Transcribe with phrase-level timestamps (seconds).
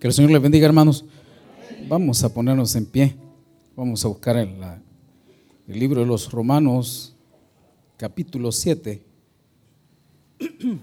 [0.00, 1.04] Que el Señor les bendiga, hermanos.
[1.86, 3.16] Vamos a ponernos en pie.
[3.76, 4.56] Vamos a buscar el,
[5.68, 7.14] el libro de los Romanos,
[7.98, 9.02] capítulo 7.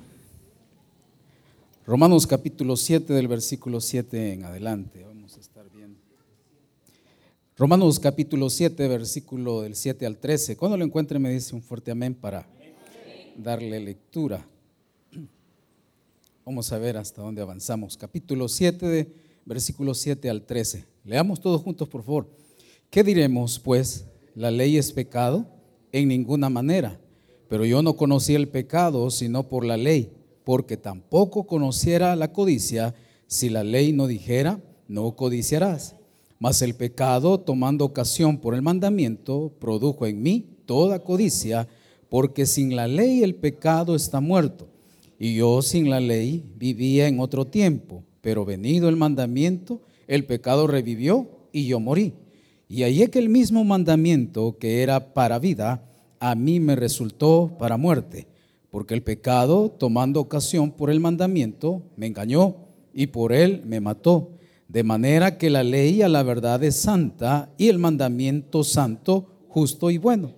[1.87, 5.03] Romanos capítulo 7 del versículo 7 en adelante.
[5.03, 5.97] Vamos a estar bien.
[7.57, 10.57] Romanos capítulo 7, versículo del 7 al 13.
[10.57, 12.45] Cuando lo encuentre me dice un fuerte amén para
[13.35, 14.45] darle lectura.
[16.47, 17.97] Vamos a ver hasta dónde avanzamos.
[17.97, 20.85] Capítulo 7, de, versículo 7 al 13.
[21.03, 22.29] Leamos todos juntos, por favor.
[22.89, 24.05] ¿Qué diremos, pues?
[24.33, 25.45] ¿La ley es pecado?
[25.91, 27.01] En ninguna manera.
[27.49, 30.09] Pero yo no conocí el pecado sino por la ley,
[30.45, 32.95] porque tampoco conociera la codicia
[33.27, 35.97] si la ley no dijera, no codiciarás.
[36.39, 41.67] Mas el pecado, tomando ocasión por el mandamiento, produjo en mí toda codicia,
[42.07, 44.69] porque sin la ley el pecado está muerto.
[45.19, 50.67] Y yo sin la ley vivía en otro tiempo, pero venido el mandamiento, el pecado
[50.67, 52.13] revivió y yo morí.
[52.69, 55.83] Y es que el mismo mandamiento que era para vida,
[56.19, 58.27] a mí me resultó para muerte,
[58.69, 62.55] porque el pecado, tomando ocasión por el mandamiento, me engañó
[62.93, 64.31] y por él me mató.
[64.67, 69.89] De manera que la ley a la verdad es santa y el mandamiento santo, justo
[69.89, 70.33] y bueno.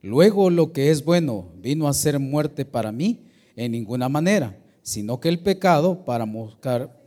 [0.00, 3.25] Luego lo que es bueno vino a ser muerte para mí
[3.56, 6.26] en ninguna manera, sino que el pecado, para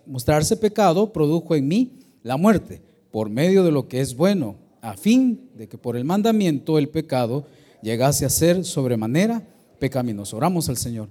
[0.06, 4.98] mostrarse pecado, produjo en mí la muerte, por medio de lo que es bueno, a
[4.98, 7.46] fin de que por el mandamiento el pecado
[7.82, 9.48] llegase a ser sobremanera
[9.80, 10.38] pecaminoso.
[10.38, 11.10] Oramos al Señor.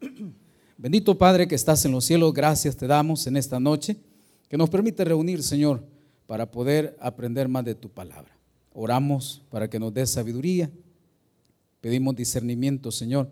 [0.78, 3.96] Bendito Padre que estás en los cielos, gracias te damos en esta noche,
[4.48, 5.84] que nos permite reunir, Señor,
[6.26, 8.36] para poder aprender más de tu palabra.
[8.72, 10.70] Oramos para que nos des sabiduría,
[11.80, 13.30] pedimos discernimiento, Señor,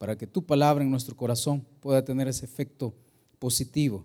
[0.00, 2.94] para que tu palabra en nuestro corazón pueda tener ese efecto
[3.38, 4.02] positivo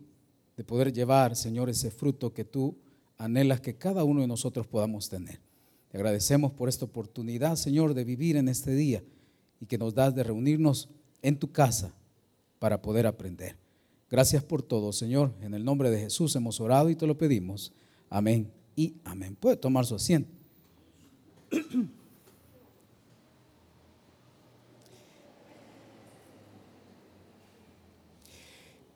[0.57, 2.75] de poder llevar, Señor, ese fruto que tú
[3.17, 5.39] anhelas que cada uno de nosotros podamos tener.
[5.89, 9.05] Te agradecemos por esta oportunidad, Señor, de vivir en este día
[9.61, 10.89] y que nos das de reunirnos
[11.21, 11.93] en tu casa
[12.59, 13.55] para poder aprender.
[14.11, 15.33] Gracias por todo, Señor.
[15.39, 17.71] En el nombre de Jesús hemos orado y te lo pedimos.
[18.09, 19.37] Amén y amén.
[19.39, 20.27] Puede tomar su asiento.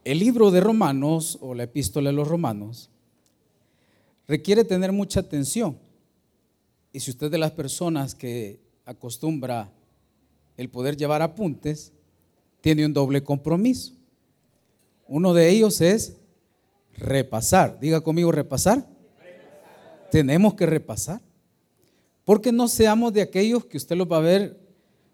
[0.10, 2.90] El libro de Romanos o la epístola de los Romanos
[4.28, 5.78] requiere tener mucha atención.
[6.92, 9.72] Y si usted es de las personas que acostumbra
[10.58, 11.94] el poder llevar apuntes,
[12.60, 13.94] tiene un doble compromiso.
[15.08, 16.16] Uno de ellos es
[16.98, 17.80] repasar.
[17.80, 18.88] Diga conmigo, repasar.
[20.10, 21.22] Tenemos que repasar.
[22.26, 24.60] Porque no seamos de aquellos que usted los va a ver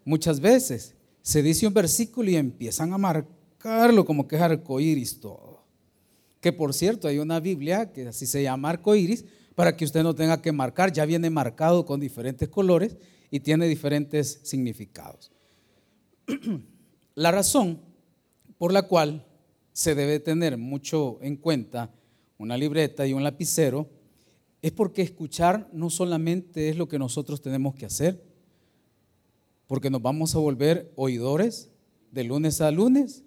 [0.06, 0.94] muchas veces.
[1.20, 5.64] Se dice un versículo y empiezan a marcar como que es arcoíris todo.
[6.40, 9.24] Que por cierto, hay una Biblia que así se llama arcoíris
[9.54, 12.96] para que usted no tenga que marcar, ya viene marcado con diferentes colores
[13.30, 15.32] y tiene diferentes significados.
[17.14, 17.80] La razón
[18.58, 19.26] por la cual
[19.72, 21.90] se debe tener mucho en cuenta
[22.38, 23.88] una libreta y un lapicero
[24.62, 28.22] es porque escuchar no solamente es lo que nosotros tenemos que hacer,
[29.66, 31.70] porque nos vamos a volver oidores
[32.10, 33.24] de lunes a lunes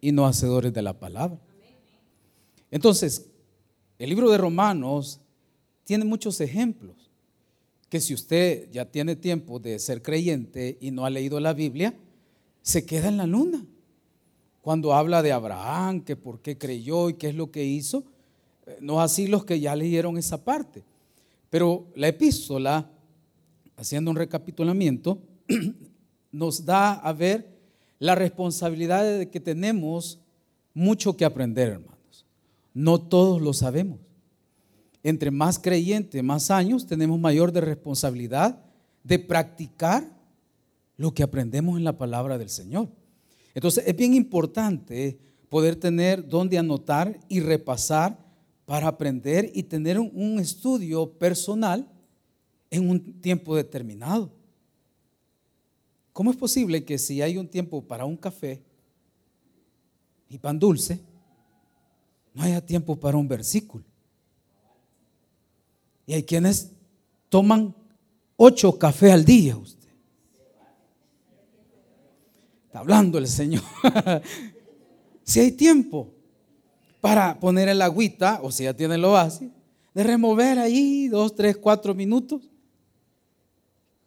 [0.00, 1.38] y no hacedores de la palabra.
[2.70, 3.26] Entonces,
[3.98, 5.20] el libro de Romanos
[5.84, 7.10] tiene muchos ejemplos
[7.88, 11.94] que si usted ya tiene tiempo de ser creyente y no ha leído la Biblia,
[12.62, 13.64] se queda en la luna.
[14.60, 18.04] Cuando habla de Abraham, que por qué creyó y qué es lo que hizo,
[18.66, 20.82] eh, no así los que ya leyeron esa parte.
[21.48, 22.90] Pero la epístola,
[23.76, 25.20] haciendo un recapitulamiento,
[26.32, 27.55] nos da a ver
[27.98, 30.20] la responsabilidad de que tenemos
[30.74, 32.26] mucho que aprender, hermanos.
[32.74, 33.98] No todos lo sabemos.
[35.02, 38.62] Entre más creyentes, más años, tenemos mayor de responsabilidad
[39.02, 40.10] de practicar
[40.96, 42.88] lo que aprendemos en la palabra del Señor.
[43.54, 45.18] Entonces es bien importante
[45.48, 48.18] poder tener donde anotar y repasar
[48.64, 51.88] para aprender y tener un estudio personal
[52.70, 54.32] en un tiempo determinado.
[56.16, 58.62] ¿Cómo es posible que si hay un tiempo para un café
[60.30, 60.98] y pan dulce,
[62.32, 63.84] no haya tiempo para un versículo?
[66.06, 66.70] Y hay quienes
[67.28, 67.74] toman
[68.34, 69.90] ocho cafés al día usted.
[72.64, 73.62] Está hablando el Señor.
[75.22, 76.14] si hay tiempo
[77.02, 79.52] para poner el agüita, o si ya tiene lo básico,
[79.92, 82.48] de remover ahí dos, tres, cuatro minutos.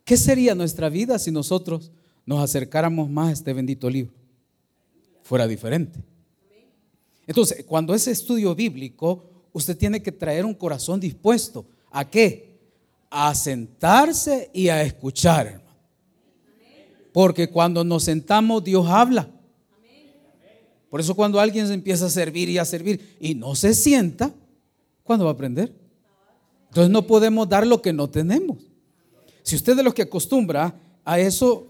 [0.03, 1.91] ¿Qué sería nuestra vida si nosotros
[2.25, 4.13] nos acercáramos más a este bendito libro,
[5.23, 5.99] fuera diferente.
[7.25, 9.23] Entonces, cuando es estudio bíblico,
[9.53, 11.65] usted tiene que traer un corazón dispuesto.
[11.91, 12.57] ¿A qué?
[13.09, 15.69] A sentarse y a escuchar, hermano.
[17.11, 19.29] Porque cuando nos sentamos, Dios habla.
[20.89, 24.33] Por eso cuando alguien se empieza a servir y a servir y no se sienta,
[25.03, 25.73] ¿cuándo va a aprender?
[26.69, 28.57] Entonces no podemos dar lo que no tenemos.
[29.43, 31.67] Si usted de los que acostumbra a eso,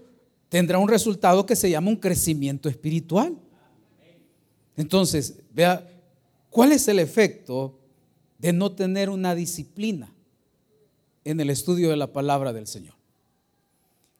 [0.50, 3.38] tendrá un resultado que se llama un crecimiento espiritual.
[4.76, 5.88] Entonces, vea,
[6.50, 7.78] ¿cuál es el efecto
[8.38, 10.12] de no tener una disciplina
[11.24, 12.94] en el estudio de la palabra del Señor?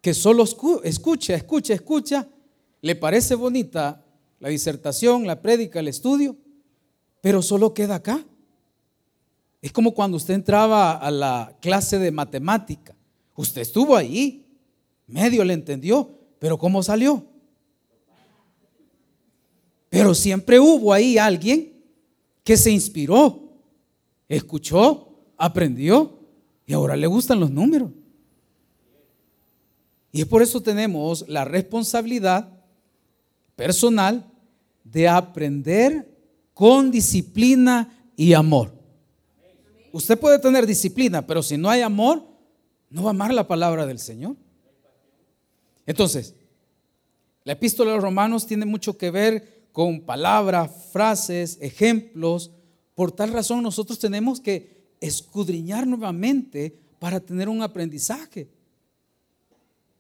[0.01, 2.29] Que solo escucha, escucha, escucha,
[2.81, 4.07] le parece bonita
[4.39, 6.37] la disertación, la prédica, el estudio,
[7.21, 8.25] pero solo queda acá.
[9.61, 12.95] Es como cuando usted entraba a la clase de matemática.
[13.35, 14.47] Usted estuvo ahí,
[15.09, 17.25] medio le entendió, pero ¿cómo salió?
[19.91, 21.73] Pero siempre hubo ahí alguien
[22.43, 23.53] que se inspiró,
[24.29, 26.19] escuchó, aprendió
[26.67, 27.91] y ahora le gustan los números.
[30.13, 32.49] Y es por eso tenemos la responsabilidad
[33.55, 34.27] personal
[34.83, 36.09] de aprender
[36.55, 38.73] con disciplina y amor.
[39.93, 42.25] Usted puede tener disciplina, pero si no hay amor,
[42.89, 44.37] no va a amar la palabra del Señor.
[45.91, 46.37] Entonces,
[47.43, 52.53] la epístola de los romanos tiene mucho que ver con palabras, frases, ejemplos.
[52.95, 58.49] Por tal razón nosotros tenemos que escudriñar nuevamente para tener un aprendizaje.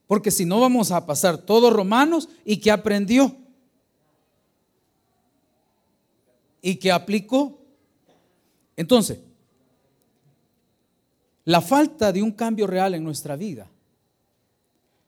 [0.07, 3.35] Porque si no vamos a pasar todos romanos y que aprendió.
[6.63, 7.59] Y que aplicó.
[8.77, 9.19] Entonces,
[11.45, 13.69] la falta de un cambio real en nuestra vida,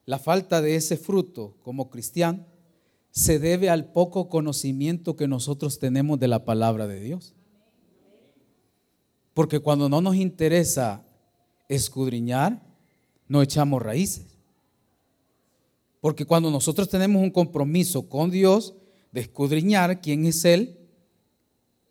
[0.04, 2.44] la falta de ese fruto como cristiano,
[3.10, 7.34] se debe al poco conocimiento que nosotros tenemos de la palabra de Dios.
[9.34, 11.04] Porque cuando no nos interesa
[11.68, 12.62] escudriñar,
[13.28, 14.38] no echamos raíces.
[16.00, 18.74] Porque cuando nosotros tenemos un compromiso con Dios
[19.12, 20.78] de escudriñar quién es Él,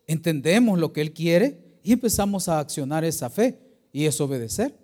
[0.08, 3.60] entendemos lo que Él quiere y empezamos a accionar esa fe
[3.94, 4.76] y es obedecer.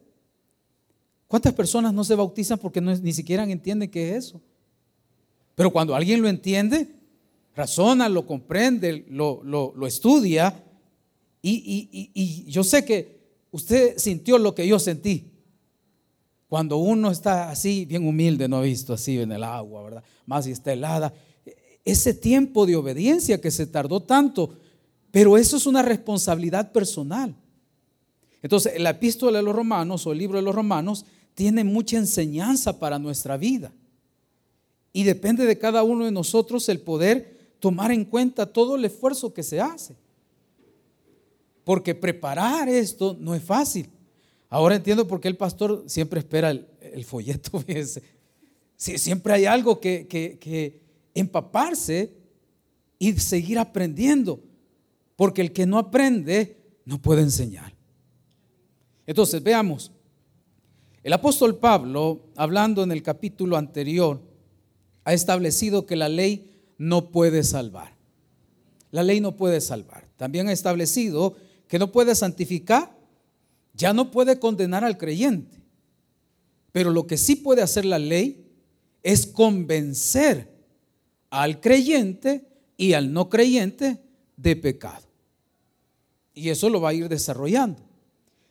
[1.27, 4.41] ¿Cuántas personas no se bautizan porque ni siquiera entienden qué es eso?
[5.55, 6.87] Pero cuando alguien lo entiende,
[7.55, 10.63] razona, lo comprende, lo, lo, estudia,
[11.41, 13.17] y, y yo sé que
[13.51, 15.31] usted sintió lo que yo sentí.
[16.47, 20.03] Cuando uno está así, bien humilde, no he visto así en el agua, ¿verdad?
[20.25, 21.13] Más si está helada.
[21.83, 24.53] Ese tiempo de obediencia que se tardó tanto,
[25.11, 27.35] pero eso es una responsabilidad personal.
[28.41, 31.05] Entonces, la epístola de los romanos o el libro de los romanos
[31.37, 33.71] tiene mucha enseñanza para nuestra vida.
[34.91, 39.31] Y depende de cada uno de nosotros el poder tomar en cuenta todo el esfuerzo
[39.31, 39.95] que se hace.
[41.63, 43.87] Porque preparar esto no es fácil.
[44.49, 47.63] Ahora entiendo por qué el pastor siempre espera el, folleto.
[48.75, 50.81] siempre hay algo que, que
[51.13, 52.17] empaparse
[52.97, 54.41] y seguir aprendiendo.
[55.15, 57.75] Porque el que no aprende no puede enseñar.
[59.05, 59.91] Entonces, veamos.
[61.07, 64.19] El apóstol Pablo, hablando en el capítulo anterior,
[65.05, 67.95] ha establecido que la ley no puede salvar.
[68.91, 70.05] La ley no puede salvar.
[70.17, 71.37] También ha establecido
[71.69, 72.93] que no puede santificar,
[73.73, 75.61] ya no puede condenar al creyente.
[76.73, 78.45] Pero lo que sí puede hacer la ley
[79.01, 80.51] es convencer
[81.29, 84.01] al creyente y al no creyente
[84.35, 85.07] de pecado.
[86.33, 87.81] Y eso lo va a ir desarrollando.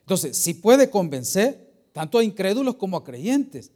[0.00, 1.65] Entonces, si puede convencer
[1.96, 3.72] tanto a incrédulos como a creyentes,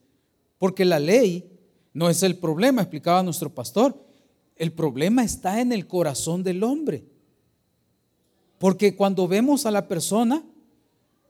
[0.59, 1.59] porque la ley
[1.95, 3.97] no es el problema, explicaba nuestro pastor.
[4.57, 7.03] El problema está en el corazón del hombre.
[8.59, 10.45] Porque cuando vemos a la persona,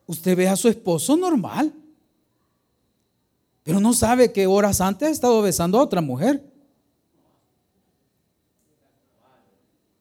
[0.04, 1.72] usted ve a su esposo normal,
[3.62, 6.42] pero no sabe que horas antes ha estado besando a otra mujer.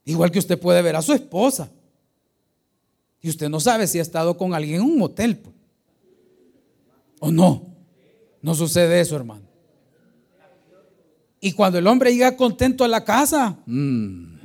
[0.06, 1.70] Igual que usted puede ver a su esposa.
[3.22, 5.38] Y usted no sabe si ha estado con alguien en un motel.
[5.38, 5.59] Pues.
[7.20, 7.76] ¿O no?
[8.42, 9.48] No sucede eso, hermano.
[11.42, 14.40] Y cuando el hombre llega contento a la casa, mm.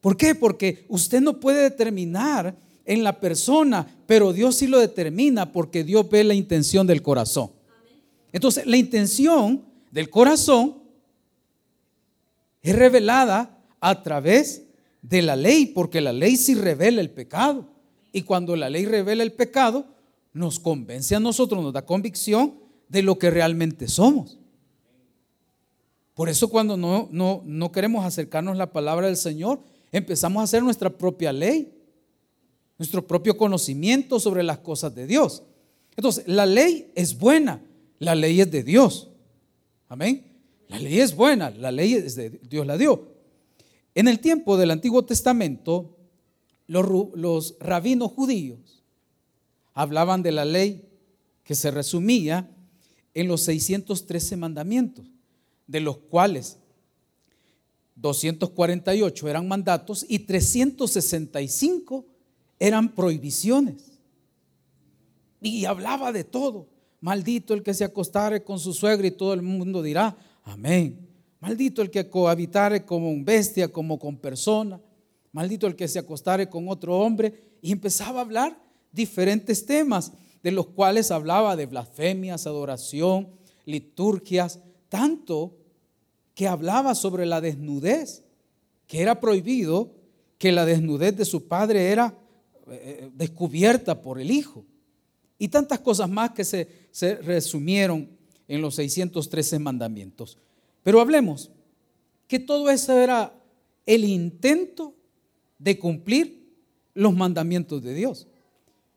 [0.00, 0.34] ¿por qué?
[0.34, 6.08] Porque usted no puede determinar en la persona, pero Dios sí lo determina porque Dios
[6.08, 7.50] ve la intención del corazón.
[8.32, 10.82] Entonces, la intención del corazón
[12.62, 14.64] es revelada a través
[15.02, 17.73] de la ley, porque la ley sí revela el pecado.
[18.14, 19.86] Y cuando la ley revela el pecado,
[20.32, 22.54] nos convence a nosotros, nos da convicción
[22.88, 24.38] de lo que realmente somos.
[26.14, 29.58] Por eso cuando no, no, no queremos acercarnos a la palabra del Señor,
[29.90, 31.74] empezamos a hacer nuestra propia ley,
[32.78, 35.42] nuestro propio conocimiento sobre las cosas de Dios.
[35.96, 37.60] Entonces, la ley es buena,
[37.98, 39.10] la ley es de Dios.
[39.88, 40.24] Amén.
[40.68, 43.08] La ley es buena, la ley es de Dios la dio.
[43.92, 45.93] En el tiempo del Antiguo Testamento,
[46.66, 48.82] los, rabinos judíos
[49.74, 50.88] hablaban de la ley
[51.42, 52.50] que se resumía
[53.12, 55.06] en los 613 mandamientos,
[55.66, 56.58] de los cuales
[57.96, 62.06] 248 eran mandatos y 365
[62.58, 63.92] eran prohibiciones.
[65.40, 66.68] Y hablaba de todo.
[67.00, 71.06] Maldito el que se acostare con su suegra y todo el mundo dirá, amén.
[71.40, 74.80] Maldito el que cohabitare como un bestia, como con persona.
[75.34, 77.56] Maldito el que se acostare con otro hombre.
[77.60, 78.56] Y empezaba a hablar
[78.92, 80.12] diferentes temas,
[80.44, 83.30] de los cuales hablaba de blasfemias, adoración,
[83.66, 85.56] liturgias, tanto
[86.36, 88.22] que hablaba sobre la desnudez,
[88.86, 89.90] que era prohibido
[90.38, 92.16] que la desnudez de su padre era
[92.70, 94.64] eh, descubierta por el hijo.
[95.36, 98.08] Y tantas cosas más que se, se resumieron
[98.46, 100.38] en los 613 mandamientos.
[100.84, 101.50] Pero hablemos
[102.28, 103.34] que todo eso era
[103.84, 104.94] el intento
[105.58, 106.44] de cumplir
[106.94, 108.26] los mandamientos de Dios.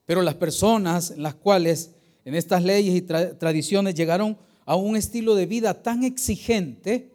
[0.06, 1.90] Pero las personas en las cuales
[2.24, 7.10] en estas leyes y tradiciones llegaron a un estilo de vida tan exigente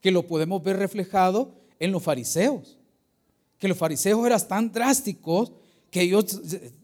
[0.00, 2.78] que lo podemos ver reflejado en los fariseos.
[3.58, 5.52] Que los fariseos eran tan drásticos
[5.90, 6.40] que ellos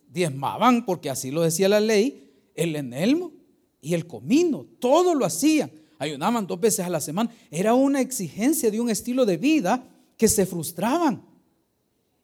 [0.08, 3.32] diezmaban, porque así lo decía la ley, el enelmo
[3.80, 5.70] y el comino, todo lo hacían.
[5.98, 7.30] Ayunaban dos veces a la semana.
[7.50, 11.22] Era una exigencia de un estilo de vida que se frustraban.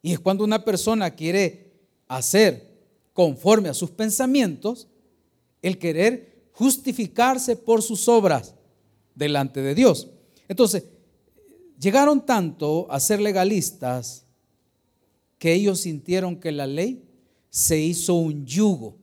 [0.03, 1.73] Y es cuando una persona quiere
[2.09, 2.71] hacer
[3.13, 4.89] conforme a sus pensamientos,
[5.63, 8.55] el querer justificarse por sus obras
[9.15, 10.09] delante de Dios.
[10.49, 10.85] Entonces,
[11.79, 14.25] llegaron tanto a ser legalistas
[15.39, 17.05] que ellos sintieron que la ley
[17.51, 19.01] se hizo un yugo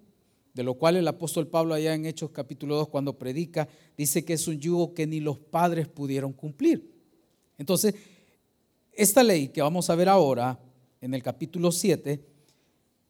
[0.58, 4.34] de lo cual el apóstol Pablo allá en Hechos capítulo 2 cuando predica dice que
[4.34, 6.92] es un yugo que ni los padres pudieron cumplir.
[7.60, 7.94] Entonces,
[8.92, 10.60] esta ley que vamos a ver ahora
[11.02, 12.24] en el capítulo 7,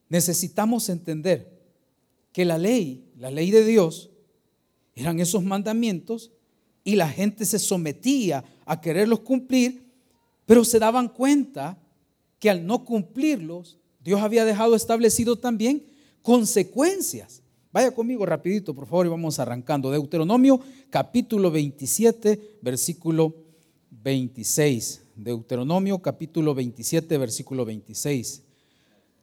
[0.10, 1.58] necesitamos entender
[2.32, 4.10] que la ley, la ley de Dios,
[4.96, 6.32] eran esos mandamientos
[6.84, 9.84] y la gente se sometía a quererlos cumplir,
[10.46, 11.78] pero se daban cuenta
[12.40, 15.84] que al no cumplirlos, Dios había dejado establecido también
[16.22, 17.42] consecuencias.
[17.72, 19.92] Vaya conmigo rapidito, por favor, y vamos arrancando.
[19.92, 23.36] Deuteronomio capítulo 27, versículo
[23.92, 25.02] 26.
[25.18, 28.44] Deuteronomio capítulo 27, versículo 26.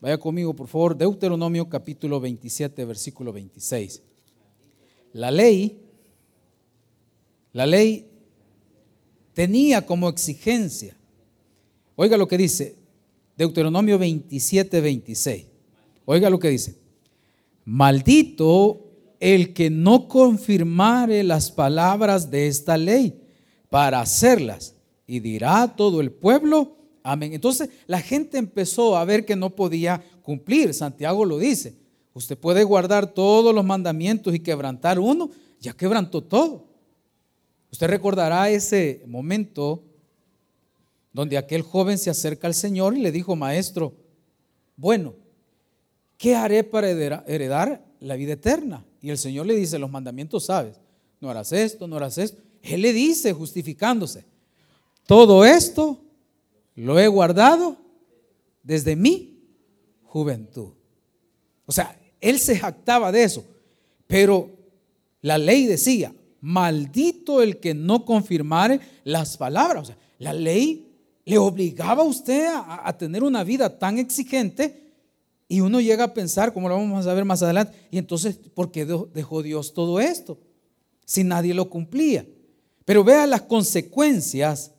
[0.01, 0.97] Vaya conmigo, por favor.
[0.97, 4.03] Deuteronomio capítulo 27, versículo 26.
[5.13, 5.81] La ley,
[7.53, 8.09] la ley
[9.33, 10.97] tenía como exigencia,
[11.95, 12.77] oiga lo que dice,
[13.37, 15.47] Deuteronomio 27, 26.
[16.07, 16.77] Oiga lo que dice.
[17.65, 18.81] Maldito
[19.21, 23.23] el que no confirmare las palabras de esta ley
[23.71, 24.74] para hacerlas.
[25.07, 27.33] Y dirá todo el pueblo, amén.
[27.33, 30.73] Entonces la gente empezó a ver que no podía cumplir.
[30.73, 31.75] Santiago lo dice.
[32.15, 35.31] Usted puede guardar todos los mandamientos y quebrantar uno,
[35.61, 36.65] ya quebrantó todo.
[37.73, 39.83] Usted recordará ese momento
[41.13, 43.95] donde aquel joven se acerca al Señor y le dijo, maestro,
[44.77, 45.15] bueno,
[46.17, 48.85] ¿qué haré para heredar la vida eterna?
[49.01, 50.81] Y el Señor le dice, los mandamientos sabes,
[51.21, 52.41] no harás esto, no harás esto.
[52.63, 54.25] Él le dice, justificándose,
[55.07, 55.99] todo esto
[56.75, 57.77] lo he guardado
[58.63, 59.39] desde mi
[60.03, 60.73] juventud.
[61.67, 63.45] O sea, él se jactaba de eso,
[64.07, 64.51] pero
[65.21, 69.83] la ley decía, maldito el que no confirmare las palabras.
[69.83, 70.91] O sea, la ley
[71.25, 74.85] le obligaba a usted a, a tener una vida tan exigente
[75.49, 78.71] y uno llega a pensar, como lo vamos a ver más adelante, y entonces, ¿por
[78.71, 80.39] qué dejó Dios todo esto?
[81.05, 82.27] Si nadie lo cumplía.
[82.85, 84.74] Pero vea las consecuencias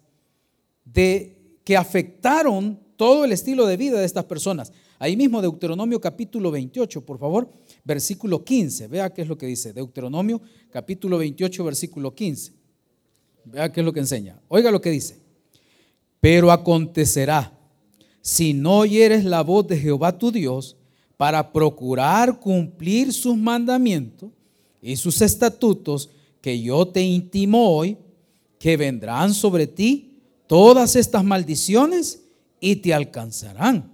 [0.95, 4.71] de que afectaron todo el estilo de vida de estas personas.
[4.97, 7.51] Ahí mismo Deuteronomio capítulo 28, por favor,
[7.83, 8.87] versículo 15.
[8.87, 9.73] Vea qué es lo que dice.
[9.73, 12.53] Deuteronomio capítulo 28, versículo 15.
[13.43, 14.39] Vea qué es lo que enseña.
[14.47, 15.17] Oiga lo que dice.
[16.21, 17.51] Pero acontecerá
[18.21, 20.77] si no oyeres la voz de Jehová tu Dios
[21.17, 24.31] para procurar cumplir sus mandamientos
[24.81, 26.09] y sus estatutos
[26.39, 27.97] que yo te intimo hoy,
[28.57, 30.14] que vendrán sobre ti
[30.47, 32.23] todas estas maldiciones
[32.59, 33.91] y te alcanzarán.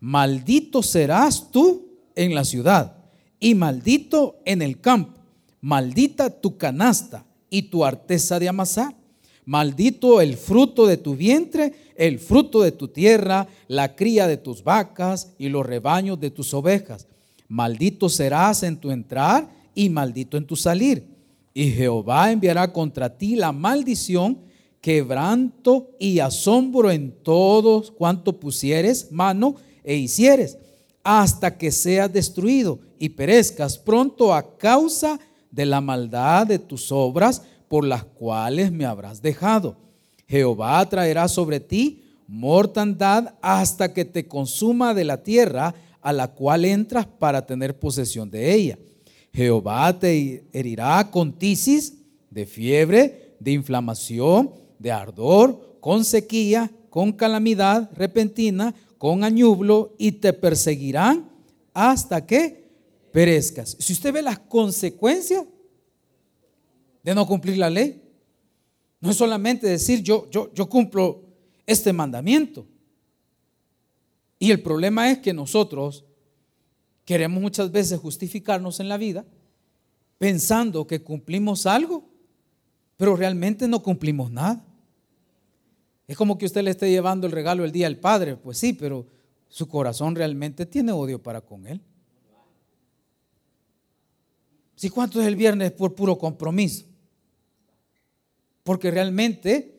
[0.00, 2.96] Maldito serás tú en la ciudad
[3.40, 5.20] y maldito en el campo.
[5.60, 8.94] Maldita tu canasta y tu arteza de amasar.
[9.44, 14.62] Maldito el fruto de tu vientre, el fruto de tu tierra, la cría de tus
[14.62, 17.06] vacas y los rebaños de tus ovejas.
[17.48, 21.06] Maldito serás en tu entrar y maldito en tu salir.
[21.54, 24.38] Y Jehová enviará contra ti la maldición,
[24.88, 30.56] quebranto y asombro en todos cuanto pusieres mano e hicieres,
[31.04, 37.42] hasta que seas destruido y perezcas pronto a causa de la maldad de tus obras
[37.68, 39.76] por las cuales me habrás dejado.
[40.26, 46.64] Jehová traerá sobre ti mortandad hasta que te consuma de la tierra a la cual
[46.64, 48.78] entras para tener posesión de ella.
[49.34, 51.92] Jehová te herirá con tisis,
[52.30, 60.32] de fiebre, de inflamación, de ardor, con sequía, con calamidad repentina, con añublo, y te
[60.32, 61.30] perseguirán
[61.72, 62.68] hasta que
[63.12, 63.76] perezcas.
[63.78, 65.44] Si usted ve las consecuencias
[67.02, 68.02] de no cumplir la ley,
[69.00, 71.22] no es solamente decir yo, yo, yo cumplo
[71.66, 72.66] este mandamiento.
[74.38, 76.04] Y el problema es que nosotros
[77.04, 79.24] queremos muchas veces justificarnos en la vida
[80.18, 82.04] pensando que cumplimos algo,
[82.96, 84.64] pero realmente no cumplimos nada.
[86.08, 88.72] Es como que usted le esté llevando el regalo el día del Padre, pues sí,
[88.72, 89.06] pero
[89.46, 91.82] su corazón realmente tiene odio para con él.
[94.74, 96.86] Si cuánto es el viernes por puro compromiso.
[98.64, 99.74] Porque realmente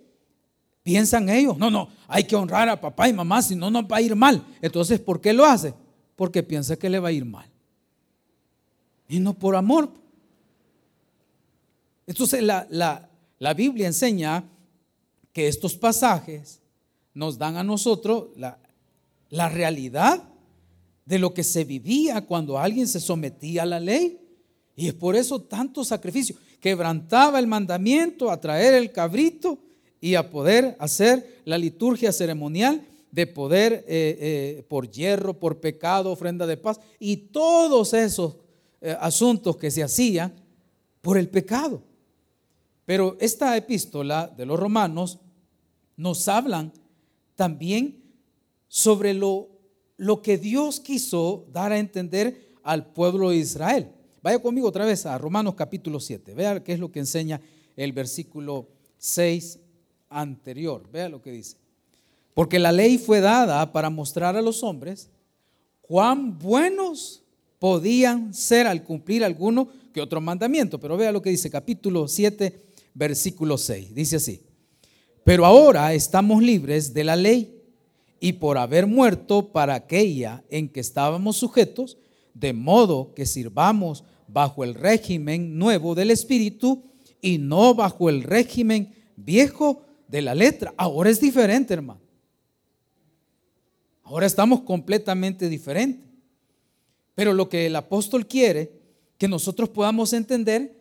[0.83, 3.97] piensan ellos, no, no, hay que honrar a papá y mamá, si no nos va
[3.97, 4.45] a ir mal.
[4.61, 5.73] Entonces, ¿por qué lo hace?
[6.15, 7.49] Porque piensa que le va a ir mal.
[9.07, 9.91] Y no por amor.
[12.05, 14.43] Entonces, la, la Biblia enseña
[15.39, 16.59] que estos pasajes
[17.13, 18.59] nos dan a nosotros la,
[19.29, 20.21] la realidad
[21.05, 24.19] de lo que se vivía cuando alguien se sometía a la ley.
[24.75, 26.35] Y es por eso tanto sacrificio.
[26.59, 29.59] Quebrantaba el mandamiento a traer el cabrito
[30.01, 36.11] y a poder hacer la liturgia ceremonial de poder eh, eh, por hierro, por pecado,
[36.11, 38.35] ofrenda de paz y todos esos
[38.81, 40.33] eh, asuntos que se hacían
[40.99, 41.81] por el pecado.
[42.89, 45.19] Pero esta epístola de los romanos
[45.99, 46.71] nos hablan
[47.35, 48.01] también
[48.69, 49.49] sobre lo,
[49.97, 53.91] lo que Dios quiso dar a entender al pueblo de Israel.
[54.21, 56.33] Vaya conmigo otra vez a Romanos capítulo 7.
[56.33, 57.41] Vea qué es lo que enseña
[57.75, 59.59] el versículo 6
[60.07, 60.89] anterior.
[60.89, 61.57] Vea lo que dice.
[62.33, 65.09] Porque la ley fue dada para mostrar a los hombres
[65.81, 67.23] cuán buenos
[67.59, 70.79] podían ser al cumplir alguno que otro mandamiento.
[70.79, 72.57] Pero vea lo que dice capítulo 7,
[72.93, 73.93] versículo 6.
[73.93, 74.48] Dice así.
[75.29, 77.61] Pero ahora estamos libres de la ley
[78.19, 81.99] y por haber muerto para aquella en que estábamos sujetos,
[82.33, 86.83] de modo que sirvamos bajo el régimen nuevo del Espíritu
[87.21, 90.73] y no bajo el régimen viejo de la letra.
[90.77, 92.01] Ahora es diferente, hermano.
[94.01, 96.09] Ahora estamos completamente diferentes.
[97.13, 98.71] Pero lo que el apóstol quiere
[99.19, 100.75] que nosotros podamos entender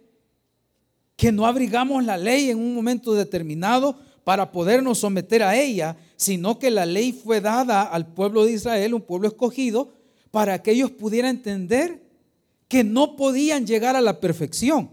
[1.16, 6.58] que no abrigamos la ley en un momento determinado para podernos someter a ella, sino
[6.58, 9.94] que la ley fue dada al pueblo de Israel, un pueblo escogido,
[10.30, 12.02] para que ellos pudieran entender
[12.68, 14.90] que no podían llegar a la perfección,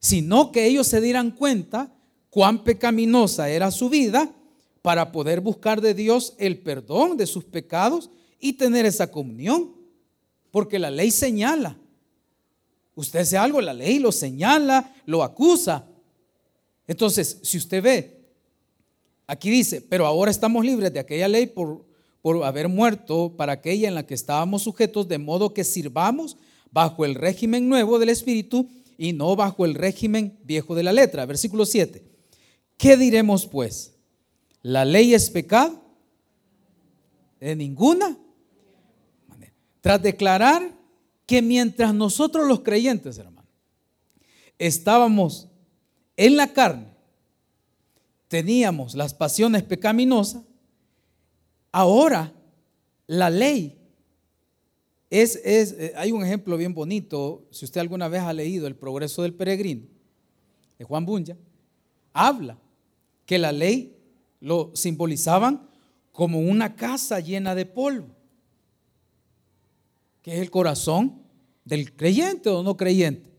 [0.00, 1.94] sino que ellos se dieran cuenta
[2.28, 4.34] cuán pecaminosa era su vida
[4.82, 8.10] para poder buscar de Dios el perdón de sus pecados
[8.40, 9.76] y tener esa comunión.
[10.50, 11.78] Porque la ley señala.
[12.96, 15.86] Usted hace algo, la ley lo señala, lo acusa.
[16.88, 18.19] Entonces, si usted ve,
[19.30, 21.90] aquí dice, pero ahora estamos libres de aquella ley por
[22.22, 26.36] por haber muerto para aquella en la que estábamos sujetos, de modo que sirvamos
[26.70, 31.24] bajo el régimen nuevo del Espíritu y no bajo el régimen viejo de la letra.
[31.26, 32.04] Versículo 7.
[32.76, 33.94] ¿Qué diremos pues?
[34.62, 35.82] ¿La ley es pecado?
[37.40, 38.18] De ninguna
[39.26, 39.54] manera.
[39.80, 40.74] Tras declarar
[41.24, 43.48] que mientras nosotros los creyentes, hermano,
[44.58, 45.48] estábamos
[46.16, 46.89] en la carne,
[48.30, 50.44] teníamos las pasiones pecaminosas,
[51.72, 52.32] Ahora,
[53.06, 53.78] la ley
[55.08, 59.22] es, eh, hay un ejemplo bien bonito, si usted alguna vez ha leído El progreso
[59.22, 59.86] del peregrino,
[60.78, 61.36] de Juan Bunya,
[62.12, 62.58] habla
[63.26, 63.96] que la ley
[64.40, 65.68] lo simbolizaban
[66.12, 68.08] como una casa llena de polvo,
[70.22, 71.22] que es el corazón
[71.64, 73.30] del creyente o no creyente.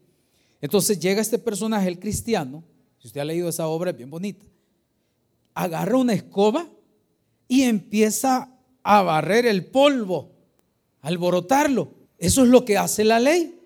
[0.62, 2.64] Entonces llega este personaje, el cristiano,
[3.00, 4.46] si usted ha leído esa obra, es bien bonita,
[5.54, 6.68] agarra una escoba
[7.48, 8.50] y empieza
[8.84, 10.32] a barrer el polvo,
[11.02, 11.94] alborotarlo.
[12.18, 13.60] Eso es lo que hace la ley.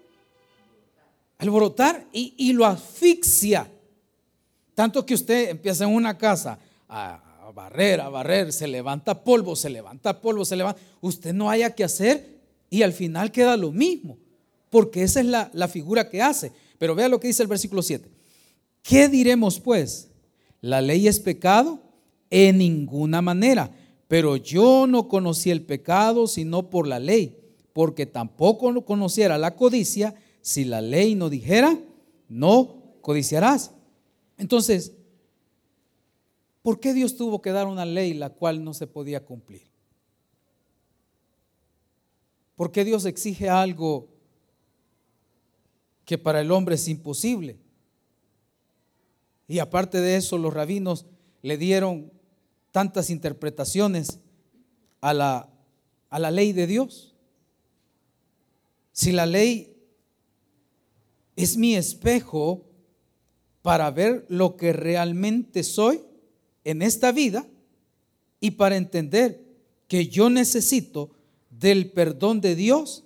[1.37, 3.71] Alborotar y, y lo asfixia.
[4.73, 9.69] Tanto que usted empieza en una casa a barrer, a barrer, se levanta polvo, se
[9.69, 10.81] levanta polvo, se levanta.
[11.01, 14.17] Usted no haya que hacer y al final queda lo mismo,
[14.69, 16.51] porque esa es la, la figura que hace.
[16.77, 18.09] Pero vea lo que dice el versículo 7.
[18.83, 20.09] ¿Qué diremos pues?
[20.65, 21.79] ¿La ley es pecado?
[22.31, 23.69] En ninguna manera.
[24.07, 27.37] Pero yo no conocí el pecado sino por la ley,
[27.71, 31.77] porque tampoco conociera la codicia si la ley no dijera,
[32.27, 33.75] no codiciarás.
[34.39, 34.93] Entonces,
[36.63, 39.69] ¿por qué Dios tuvo que dar una ley la cual no se podía cumplir?
[42.55, 44.07] ¿Por qué Dios exige algo
[46.05, 47.59] que para el hombre es imposible?
[49.47, 51.05] Y aparte de eso, los rabinos
[51.41, 52.11] le dieron
[52.71, 54.19] tantas interpretaciones
[55.01, 55.49] a la,
[56.09, 57.15] a la ley de Dios.
[58.91, 59.75] Si la ley
[61.35, 62.65] es mi espejo
[63.61, 66.01] para ver lo que realmente soy
[66.63, 67.45] en esta vida
[68.39, 69.43] y para entender
[69.87, 71.11] que yo necesito
[71.49, 73.03] del perdón de Dios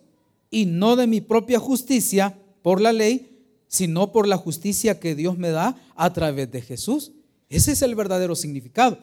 [0.50, 3.29] y no de mi propia justicia por la ley,
[3.70, 7.14] sino por la justicia que Dios me da a través de Jesús.
[7.48, 8.98] Ese es el verdadero significado.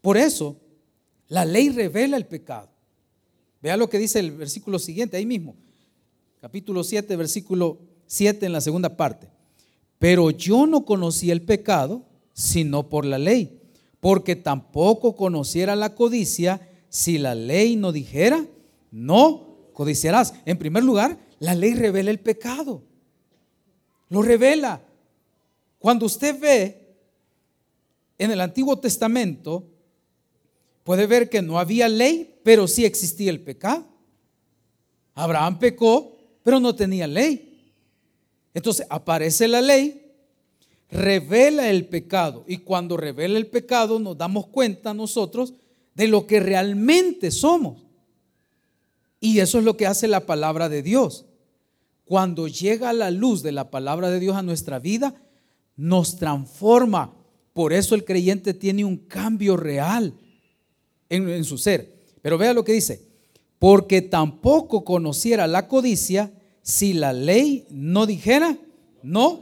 [0.00, 0.56] Por eso,
[1.28, 2.70] la ley revela el pecado.
[3.62, 5.54] Vea lo que dice el versículo siguiente, ahí mismo.
[6.40, 9.28] Capítulo 7, versículo 7 en la segunda parte.
[9.98, 13.60] Pero yo no conocí el pecado sino por la ley,
[13.98, 18.46] porque tampoco conociera la codicia si la ley no dijera,
[18.90, 20.34] no codiciarás.
[20.44, 22.82] En primer lugar, la ley revela el pecado.
[24.08, 24.82] Lo revela.
[25.78, 26.96] Cuando usted ve
[28.18, 29.64] en el Antiguo Testamento,
[30.84, 33.86] puede ver que no había ley, pero sí existía el pecado.
[35.14, 37.72] Abraham pecó, pero no tenía ley.
[38.54, 40.12] Entonces aparece la ley,
[40.90, 42.44] revela el pecado.
[42.46, 45.54] Y cuando revela el pecado nos damos cuenta nosotros
[45.94, 47.82] de lo que realmente somos.
[49.20, 51.24] Y eso es lo que hace la palabra de Dios.
[52.06, 55.14] Cuando llega la luz de la palabra de Dios a nuestra vida,
[55.74, 57.12] nos transforma.
[57.52, 60.14] Por eso el creyente tiene un cambio real
[61.08, 61.96] en, su ser.
[62.22, 63.02] Pero vea lo que dice,
[63.58, 68.56] porque tampoco conociera la codicia si la ley no dijera,
[69.02, 69.40] no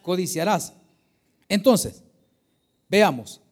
[0.00, 0.72] codiciarás.
[1.46, 2.02] Entonces,
[2.88, 3.42] veamos,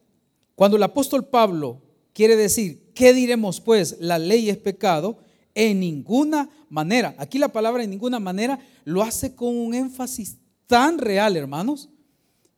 [0.54, 1.82] cuando el apóstol Pablo
[2.14, 3.98] quiere decir, ¿qué diremos pues?
[4.00, 5.18] La ley es pecado
[5.56, 7.16] en ninguna manera.
[7.18, 11.88] Aquí la palabra en ninguna manera lo hace con un énfasis tan real, hermanos,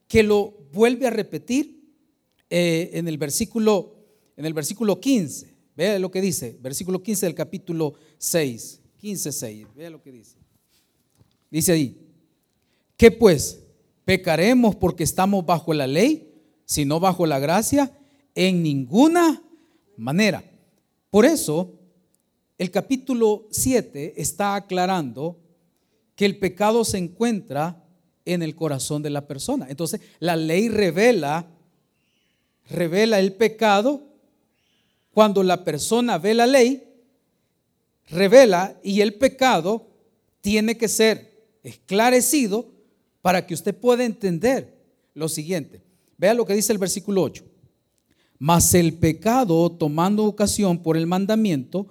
[0.08, 1.94] que lo vuelve a repetir
[2.50, 3.94] eh, en el versículo
[4.36, 5.54] en el versículo 15.
[5.76, 9.66] Vea lo que dice, versículo 15 del capítulo 6, 15, 6.
[9.74, 10.36] Vea lo que dice.
[11.50, 12.08] Dice ahí,
[12.96, 13.60] ¿qué pues?
[14.04, 16.34] ¿Pecaremos porque estamos bajo la ley,
[16.64, 17.92] sino bajo la gracia?
[18.34, 19.42] En ninguna
[19.96, 20.44] manera.
[21.10, 21.77] Por eso,
[22.58, 25.38] el capítulo 7 está aclarando
[26.14, 27.84] que el pecado se encuentra
[28.24, 29.66] en el corazón de la persona.
[29.70, 31.46] Entonces, la ley revela
[32.70, 34.02] revela el pecado
[35.12, 36.84] cuando la persona ve la ley,
[38.08, 39.88] revela y el pecado
[40.40, 42.70] tiene que ser esclarecido
[43.20, 44.78] para que usted pueda entender
[45.14, 45.82] lo siguiente.
[46.16, 47.44] Vea lo que dice el versículo 8.
[48.38, 51.88] Mas el pecado, tomando ocasión por el mandamiento,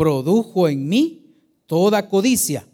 [0.00, 1.36] produjo en mí
[1.66, 2.66] toda codicia.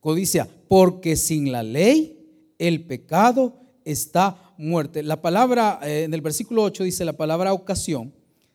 [0.00, 2.18] Codicia, porque sin la ley
[2.58, 3.54] el pecado
[3.84, 5.00] está muerto.
[5.00, 8.12] La palabra, eh, en el versículo 8 dice la palabra ocasión,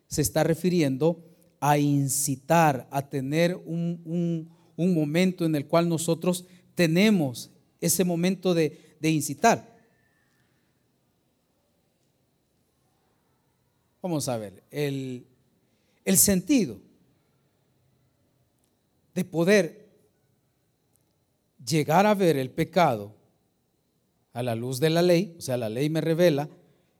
[0.07, 1.23] se está refiriendo
[1.61, 6.43] a incitar, a tener un, momento en el cual nosotros
[6.75, 7.49] tenemos
[7.79, 9.73] ese momento de, incitar.
[14.01, 15.25] Vamos a ver, el,
[16.03, 16.83] el sentido
[19.15, 19.89] de poder
[21.65, 23.15] llegar a ver el pecado
[24.33, 26.49] a la luz de la ley, o sea, la ley me revela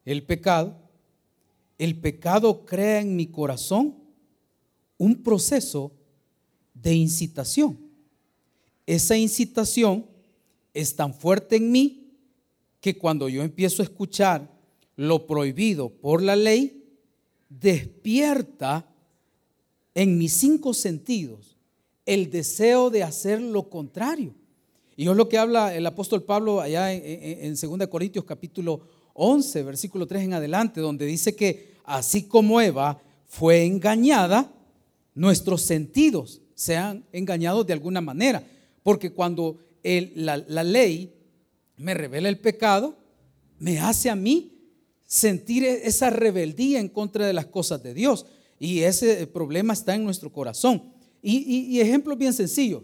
[0.06, 0.78] el pecado,
[1.78, 3.96] el pecado crea en mi corazón
[4.98, 5.92] un proceso
[6.74, 7.78] de incitación.
[8.86, 10.06] Esa incitación
[10.74, 12.14] es tan fuerte en mí
[12.80, 14.50] que cuando yo empiezo a escuchar
[14.96, 16.86] lo prohibido por la ley,
[17.50, 18.88] despierta
[19.94, 21.55] en mis cinco sentidos
[22.06, 24.34] el deseo de hacer lo contrario.
[24.96, 28.82] Y es lo que habla el apóstol Pablo allá en, 2 Corintios capítulo
[29.14, 34.52] 11, versículo 3 en adelante, donde dice que así como Eva fue engañada,
[35.14, 38.44] nuestros sentidos se han engañado de alguna manera.
[38.84, 41.14] Porque cuando la, la ley
[41.78, 42.96] me revela el pecado,
[43.60, 44.56] me hace a mí
[45.06, 48.26] sentir e-, esa rebeldía en contra de las cosas de Dios.
[48.60, 50.95] Y ese problema está en nuestro corazón.
[51.28, 52.84] Y, ejemplo bien sencillo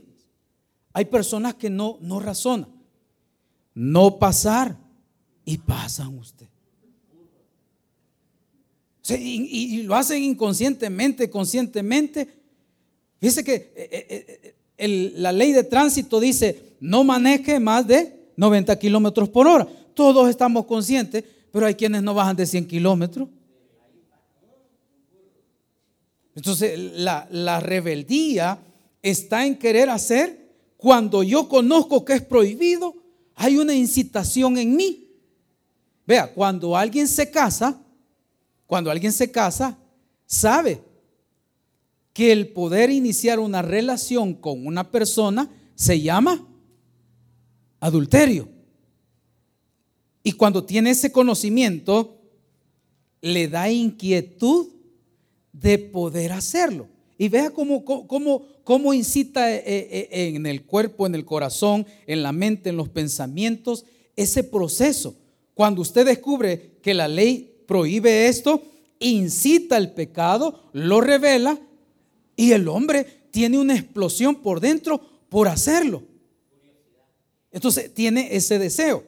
[0.93, 2.69] Hay personas que no, no razonan.
[3.73, 4.77] No pasar
[5.45, 6.47] y pasan usted.
[9.10, 12.27] y, lo hacen inconscientemente, conscientemente.
[13.19, 18.77] Fíjese que eh, eh, eh, la ley de tránsito dice, no maneje más de 90
[18.80, 19.67] kilómetros por hora.
[19.93, 23.30] Todos estamos conscientes, pero hay quienes no bajan de 100 kilómetros.
[26.36, 28.60] Entonces, la, la rebeldía
[29.02, 30.41] está en querer hacer
[30.78, 32.96] cuando yo conozco que es prohibido,
[33.36, 35.10] hay una incitación en mí.
[36.08, 37.80] Vea, cuando alguien se casa,
[38.65, 39.78] cuando alguien se casa,
[40.26, 40.82] sabe
[42.13, 46.48] que el poder iniciar una relación con una persona se llama
[47.80, 48.50] adulterio.
[50.24, 52.20] Y cuando tiene ese conocimiento,
[53.22, 54.67] le da inquietud
[55.53, 56.87] de poder hacerlo.
[57.17, 61.85] Y vea cómo, cómo, cómo incita eh, eh, eh, en el cuerpo, en el corazón,
[62.07, 63.85] en la mente, en los pensamientos,
[64.15, 65.15] ese proceso.
[65.53, 68.63] Cuando usted descubre que la ley prohíbe esto,
[68.99, 71.59] incita el pecado, lo revela
[72.35, 76.03] y el hombre tiene una explosión por dentro por hacerlo.
[77.51, 79.03] Entonces tiene ese deseo.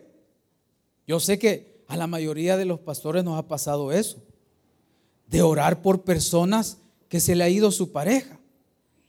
[1.08, 4.17] Yo sé que a la mayoría de los pastores nos ha pasado eso,
[5.34, 6.78] de orar por personas
[7.10, 8.38] que se le ha ido su pareja.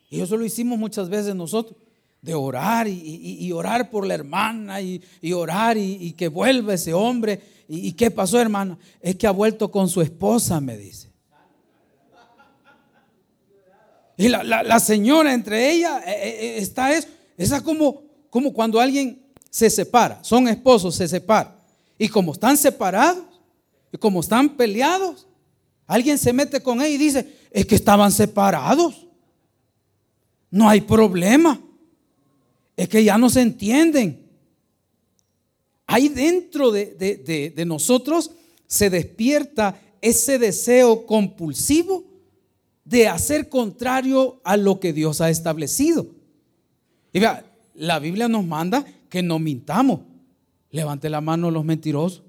[0.08, 1.76] Y eso lo hicimos muchas veces nosotros,
[2.22, 5.02] de orar y, orar por la hermana y,
[5.34, 7.42] orar y, que vuelva ese hombre.
[7.68, 8.78] ¿Y, qué pasó, hermana?
[9.02, 11.12] Es que ha vuelto con su esposa, me dice.
[14.16, 17.06] Y la, señora entre ella eh, eh, eh, está es,
[17.36, 21.54] esa como, como cuando alguien se separa, son esposos, se separan.
[21.98, 23.24] Y como están separados,
[23.92, 25.26] y como están peleados,
[25.86, 29.06] alguien se mete con él y dice, es que estaban separados.
[30.50, 31.60] No hay problema.
[32.76, 34.26] Es que ya no se entienden.
[35.86, 38.30] Ahí dentro de, de nosotros
[38.66, 42.04] se despierta ese deseo compulsivo
[42.84, 46.06] de hacer contrario a lo que Dios ha establecido.
[47.12, 47.44] Y vea,
[47.74, 50.00] la Biblia nos manda que no mintamos.
[50.70, 52.23] Levante la mano los mentirosos.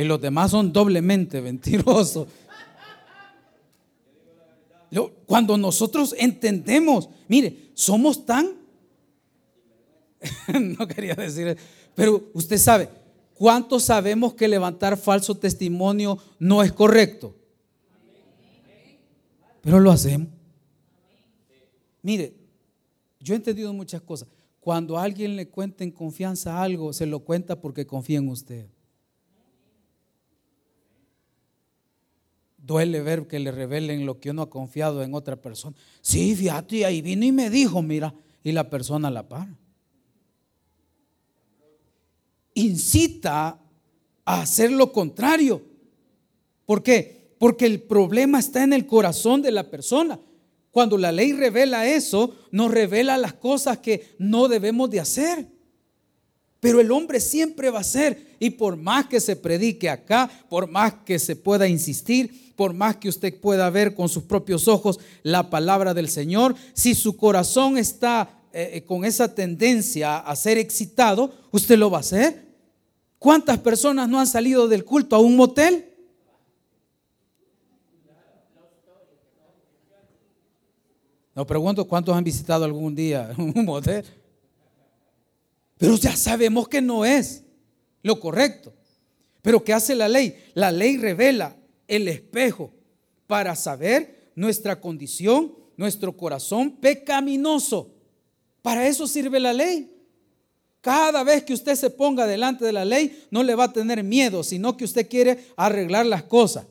[0.00, 2.26] Y los demás son doblemente mentirosos.
[5.26, 8.50] Cuando nosotros entendemos, mire, somos tan,
[10.78, 11.56] no quería decir,
[11.94, 12.88] pero usted sabe,
[13.34, 17.36] ¿cuántos sabemos que levantar falso testimonio no es correcto?
[19.60, 20.28] Pero lo hacemos.
[22.02, 22.32] Mire,
[23.20, 24.26] yo he entendido muchas cosas.
[24.60, 28.66] Cuando alguien le cuenta en confianza algo, se lo cuenta porque confía en usted.
[32.70, 35.74] Duele ver que le revelen lo que uno ha confiado en otra persona.
[36.00, 39.58] Sí, fíjate, ahí vino y me dijo, mira, y la persona la para.
[42.54, 43.58] Incita
[44.24, 45.60] a hacer lo contrario.
[46.64, 47.34] ¿Por qué?
[47.40, 50.20] Porque el problema está en el corazón de la persona.
[50.70, 55.48] Cuando la ley revela eso, nos revela las cosas que no debemos de hacer.
[56.60, 60.70] Pero el hombre siempre va a ser, y por más que se predique acá, por
[60.70, 65.00] más que se pueda insistir, por más que usted pueda ver con sus propios ojos
[65.22, 70.58] la palabra del Señor, si su corazón está eh, eh, con esa tendencia a ser
[70.58, 72.50] excitado, usted lo va a hacer.
[73.18, 75.86] ¿Cuántas personas no han salido del culto a un motel?
[81.34, 84.04] Nos pregunto cuántos han visitado algún día un motel.
[85.80, 87.42] Pero ya sabemos que no es
[88.02, 88.74] lo correcto.
[89.40, 90.36] Pero ¿qué hace la ley?
[90.52, 91.56] La ley revela
[91.88, 92.70] el espejo
[93.26, 97.94] para saber nuestra condición, nuestro corazón pecaminoso.
[98.60, 99.90] Para eso sirve la ley.
[100.82, 104.04] Cada vez que usted se ponga delante de la ley, no le va a tener
[104.04, 106.66] miedo, sino que usted quiere arreglar las cosas.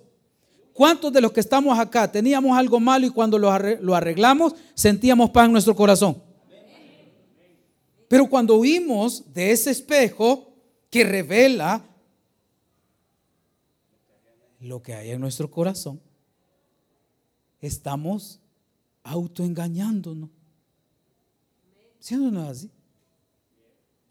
[0.72, 5.48] ¿Cuántos de los que estamos acá teníamos algo malo y cuando lo arreglamos sentíamos paz
[5.48, 6.29] en nuestro corazón?
[8.10, 10.52] Pero cuando huimos de ese espejo
[10.90, 11.86] que revela
[14.60, 16.02] lo que hay en nuestro corazón,
[17.62, 18.42] estamos
[19.04, 20.32] autoengañándonos.
[22.00, 22.72] ¿Sí o no así?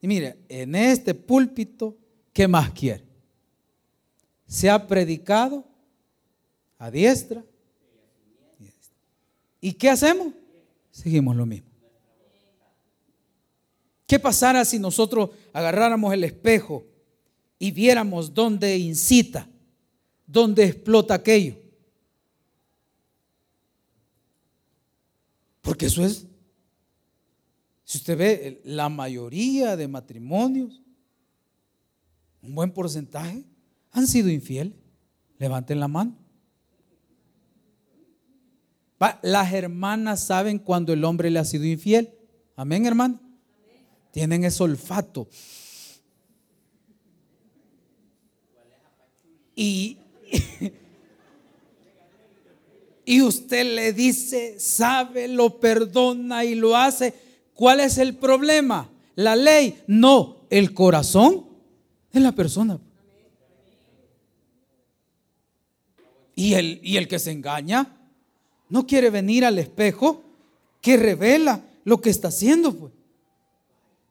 [0.01, 1.97] Y mire, en este púlpito,
[2.33, 3.05] ¿qué más quiere?
[4.47, 5.65] Se ha predicado
[6.79, 7.45] a diestra.
[9.61, 10.33] ¿Y qué hacemos?
[10.93, 11.68] Seguimos lo mismo.
[14.09, 16.85] ¿Qué pasara si nosotros agarráramos el espejo
[17.59, 19.47] y viéramos dónde incita,
[20.27, 21.57] dónde explota aquello.
[25.61, 26.27] Porque eso es,
[27.85, 30.81] si usted ve, la mayoría de matrimonios,
[32.41, 33.45] un buen porcentaje,
[33.91, 34.75] han sido infieles.
[35.39, 36.17] Levanten la mano.
[39.23, 42.15] Las hermanas saben cuando el hombre le ha sido infiel.
[42.57, 43.28] Amén, hermano.
[44.13, 45.29] Tienen ese olfato.
[49.55, 49.99] Y,
[53.05, 57.13] y usted le dice, sabe, lo perdona y lo hace.
[57.55, 58.89] ¿Cuál es el problema?
[59.17, 59.83] La ley.
[59.89, 61.45] No, el corazón
[62.13, 62.79] de la persona.
[66.37, 67.97] Y el, y el que se engaña
[68.69, 70.23] no quiere venir al espejo
[70.81, 72.73] que revela lo que está haciendo.
[72.77, 72.93] Pues.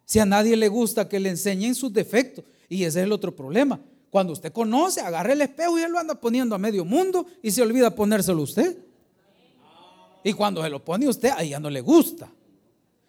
[0.08, 2.46] Si a nadie le gusta que le enseñen sus defectos.
[2.70, 3.78] Y ese es el otro problema.
[4.10, 7.52] Cuando usted conoce, agarre el espejo y él lo anda poniendo a medio mundo y
[7.52, 8.78] se olvida ponérselo usted.
[10.24, 12.32] Y cuando se lo pone usted, ahí ya no le gusta.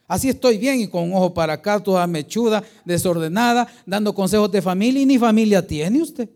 [0.09, 4.61] Así estoy bien y con un ojo para acá, toda mechuda, desordenada, dando consejos de
[4.61, 6.29] familia y ni familia tiene usted.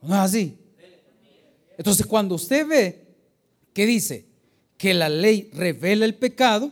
[0.00, 0.56] No es así.
[1.76, 3.04] Entonces, cuando usted ve
[3.72, 4.26] que dice
[4.78, 6.70] que la ley revela el pecado,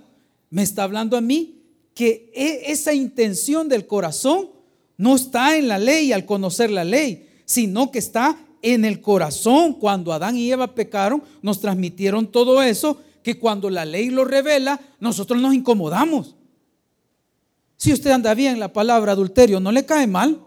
[0.51, 1.63] me está hablando a mí
[1.95, 4.51] que e, esa intención del corazón
[4.97, 9.75] no está en la ley al conocer la ley, sino que está en el corazón.
[9.75, 14.81] Cuando Adán y Eva pecaron, nos transmitieron todo eso, que cuando la ley lo revela,
[14.99, 16.37] nosotros nos incomodamos.
[17.77, 20.39] Si usted anda bien, la palabra adulterio no le cae mal.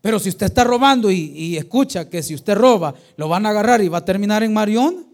[0.00, 3.82] Pero si usted está robando y, escucha que si usted roba, lo van a agarrar
[3.82, 5.07] y va a terminar en Marión.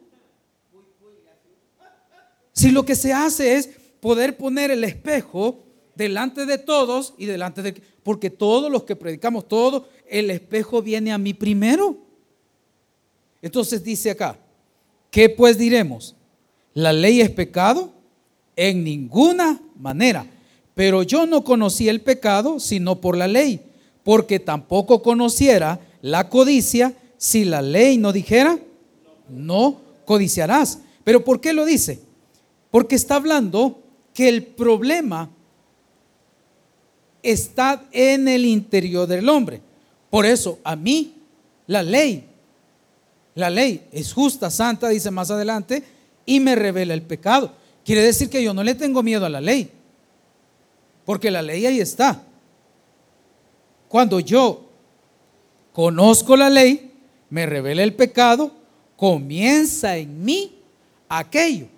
[2.55, 3.69] Si lo que se hace es
[4.01, 5.64] poder poner el espejo
[5.95, 7.83] delante de todos y delante de...
[8.03, 11.99] Porque todos los que predicamos, todo, el espejo viene a mí primero.
[13.43, 14.38] Entonces dice acá,
[15.11, 16.14] ¿qué pues diremos?
[16.73, 17.93] ¿La ley es pecado?
[18.57, 20.27] En ninguna manera.
[20.75, 23.61] Pero yo no conocí el pecado sino por la ley
[24.05, 28.59] porque tampoco conociera la codicia si la ley no dijera,
[29.29, 30.81] no codiciarás.
[31.03, 32.01] Pero ¿por qué lo dice?
[32.74, 33.80] Porque está hablando
[34.12, 35.30] que el problema
[37.22, 39.60] está en el interior del hombre.
[40.10, 41.14] Por eso, a mí,
[41.68, 42.24] la ley,
[43.37, 45.84] la ley es justa, santa, dice más adelante,
[46.26, 47.52] y me revela el pecado.
[47.84, 49.70] Quiere decir que yo no le tengo miedo a la ley,
[51.04, 52.24] porque la ley ahí está.
[53.87, 54.68] Cuando yo
[55.72, 56.90] conozco la ley,
[57.30, 58.50] me revela el pecado,
[58.96, 60.58] comienza en mí
[61.08, 61.68] aquello.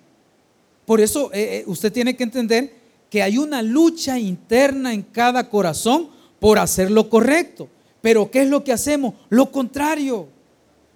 [0.87, 2.73] Por eso eh, eh, usted tiene que entender
[3.09, 6.07] que hay una lucha interna en cada corazón
[6.39, 7.67] por hacer lo correcto.
[7.99, 9.13] Pero ¿qué es lo que hacemos?
[9.27, 10.29] Lo contrario.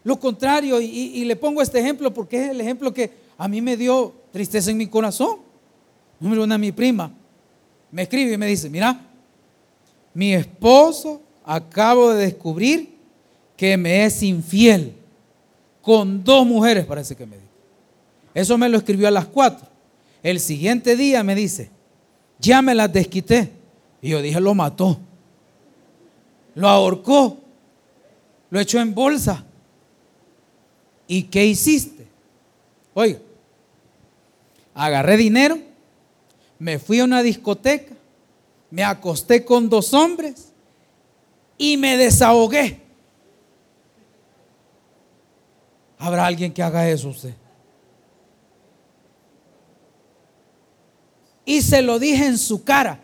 [0.05, 0.79] Lo contrario.
[0.79, 4.71] Y, le pongo este ejemplo porque es el ejemplo que a mí me dio tristeza
[4.71, 5.39] en mi corazón.
[6.21, 7.11] Número una, mi prima
[7.91, 8.97] me escribe y me dice, mira,
[10.13, 12.95] mi esposo acabo de descubrir
[13.57, 14.95] que me es infiel
[15.81, 17.49] con dos mujeres, parece que me dijo.
[18.33, 19.70] Eso me lo escribió a las cuatro.
[20.23, 21.71] El siguiente día me dice,
[22.39, 23.51] ya me las desquité.
[24.01, 24.99] Y yo dije, lo mató.
[26.55, 27.37] Lo ahorcó.
[28.49, 29.45] Lo echó en bolsa.
[31.07, 32.07] ¿Y qué hiciste?
[32.93, 33.19] Oiga,
[34.73, 35.57] agarré dinero,
[36.59, 37.93] me fui a una discoteca,
[38.69, 40.51] me acosté con dos hombres
[41.57, 42.81] y me desahogué.
[45.97, 47.33] ¿Habrá alguien que haga eso usted?
[51.45, 52.99] Y se lo dije en su cara.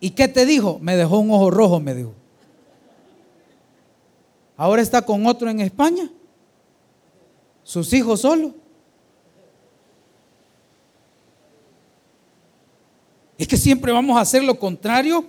[0.00, 0.78] ¿Y qué te dijo?
[0.80, 2.12] Me dejó un ojo rojo, me dijo.
[4.56, 6.10] Ahora está con otro en España.
[7.62, 8.54] Sus hijos solo.
[13.38, 15.26] Es que siempre vamos a hacer lo contrario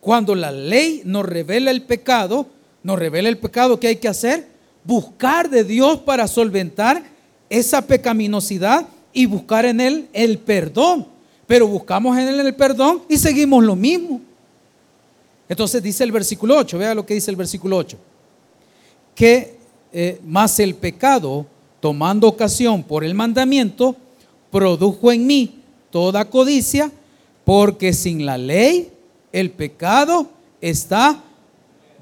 [0.00, 2.46] cuando la ley nos revela el pecado,
[2.84, 4.46] nos revela el pecado que hay que hacer,
[4.84, 7.02] buscar de Dios para solventar
[7.50, 11.15] esa pecaminosidad y buscar en Él el perdón.
[11.46, 14.20] Pero buscamos en Él el perdón y seguimos lo mismo.
[15.48, 17.96] Entonces dice el versículo 8, vea lo que dice el versículo 8,
[19.14, 19.56] que
[19.92, 21.46] eh, más el pecado,
[21.80, 23.94] tomando ocasión por el mandamiento,
[24.50, 26.90] produjo en mí toda codicia,
[27.44, 28.90] porque sin la ley
[29.32, 30.28] el pecado
[30.60, 31.22] está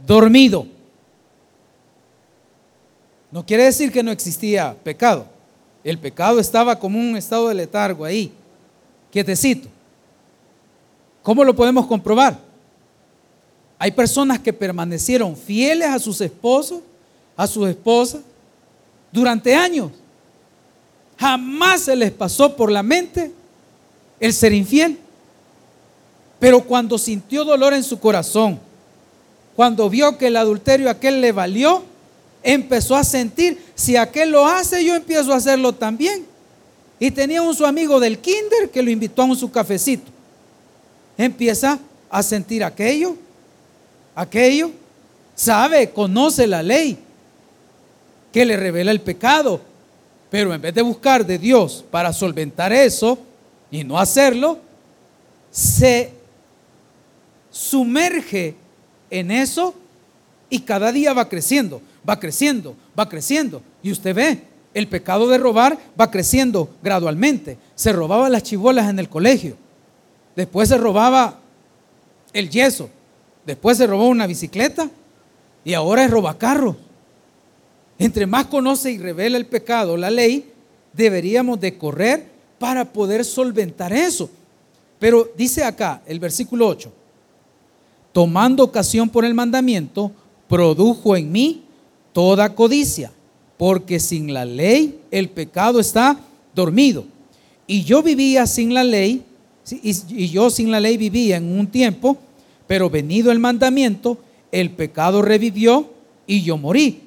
[0.07, 0.67] dormido.
[3.31, 5.27] No quiere decir que no existía pecado.
[5.83, 8.33] El pecado estaba como un estado de letargo ahí,
[9.15, 9.69] quietecito.
[11.23, 12.37] ¿Cómo lo podemos comprobar?
[13.79, 16.81] Hay personas que permanecieron fieles a sus esposos,
[17.37, 18.23] a sus esposas,
[19.13, 19.93] durante años.
[21.17, 23.31] Jamás se les pasó por la mente
[24.19, 24.99] el ser infiel.
[26.41, 28.59] Pero cuando sintió dolor en su corazón,
[29.55, 31.85] cuando vio que el adulterio aquel le valió,
[32.43, 36.34] empezó a sentir, si aquel lo hace, yo empiezo a hacerlo también.
[36.99, 40.11] Y tenía un su amigo del kinder que lo invitó a un su cafecito.
[41.19, 41.79] Empieza
[42.11, 43.17] a sentir aquello,
[44.15, 44.71] aquello,
[45.35, 46.99] sabe, conoce la ley
[48.33, 49.61] que le revela el pecado,
[50.31, 53.19] pero en vez de buscar de Dios para solventar eso
[53.71, 54.59] y no hacerlo,
[55.51, 56.11] se
[57.51, 58.57] sumerge
[59.11, 59.75] en eso
[60.51, 63.63] y cada día va creciendo, va creciendo, va creciendo.
[63.83, 64.43] Y usted ve,
[64.75, 67.57] el pecado de robar va creciendo gradualmente.
[67.75, 69.57] Se robaba las chivolas en el colegio,
[70.37, 71.39] después se robaba
[72.33, 72.91] el yeso,
[73.47, 74.91] después se robó una bicicleta
[75.65, 76.77] y ahora es robacarro.
[77.99, 80.53] Entre más conoce y revela el pecado, la ley,
[80.93, 84.29] deberíamos de correr para poder solventar eso.
[84.99, 86.93] Pero dice acá el versículo 8,
[88.13, 90.11] tomando ocasión por el mandamiento,
[90.49, 91.65] produjo en mí
[92.13, 93.13] toda codicia,
[93.57, 96.19] porque sin la ley el pecado está
[96.55, 97.05] dormido.
[97.67, 99.25] Y yo vivía sin la ley,
[99.71, 102.19] y yo sin la ley vivía en un tiempo,
[102.67, 104.19] pero venido el mandamiento,
[104.53, 105.91] el pecado revivió
[106.27, 107.03] y yo morí.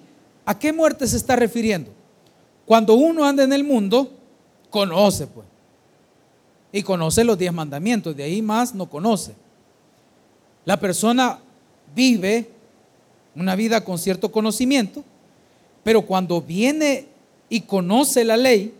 [0.45, 1.91] ¿A qué muerte se está refiriendo?
[2.65, 4.11] Cuando uno anda en el mundo,
[4.69, 5.47] conoce pues.
[6.71, 9.33] Y conoce los diez mandamientos, de ahí más no conoce.
[10.65, 11.39] La persona
[11.95, 12.49] vive
[13.35, 15.03] una vida con cierto conocimiento,
[15.87, 17.05] pero cuando viene
[17.47, 18.73] y conoce la ley,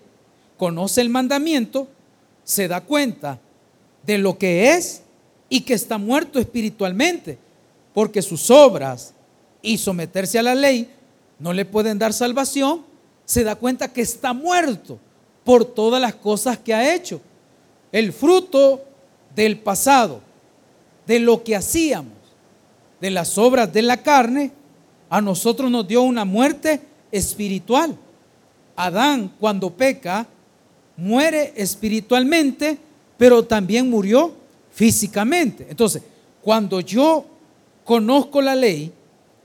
[0.57, 1.87] conoce el mandamiento,
[2.43, 3.39] se da cuenta
[4.05, 5.03] de lo que es
[5.47, 7.37] y que está muerto espiritualmente,
[7.93, 9.13] porque sus obras
[9.61, 10.89] y someterse a la ley
[11.39, 12.83] no le pueden dar salvación,
[13.23, 14.99] se da cuenta que está muerto
[15.45, 17.21] por todas las cosas que ha hecho.
[17.93, 18.83] El fruto
[19.33, 20.19] del pasado,
[21.05, 22.11] de lo que hacíamos,
[22.99, 24.51] de las obras de la carne,
[25.09, 26.81] a nosotros nos dio una muerte
[27.11, 27.97] espiritual.
[28.75, 30.27] Adán cuando peca
[30.97, 32.77] muere espiritualmente,
[33.17, 34.33] pero también murió
[34.71, 35.67] físicamente.
[35.69, 36.01] Entonces,
[36.41, 37.25] cuando yo
[37.83, 38.91] conozco la ley,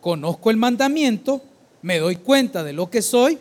[0.01, 1.43] conozco el mandamiento,
[1.83, 3.39] me doy cuenta de lo que soy,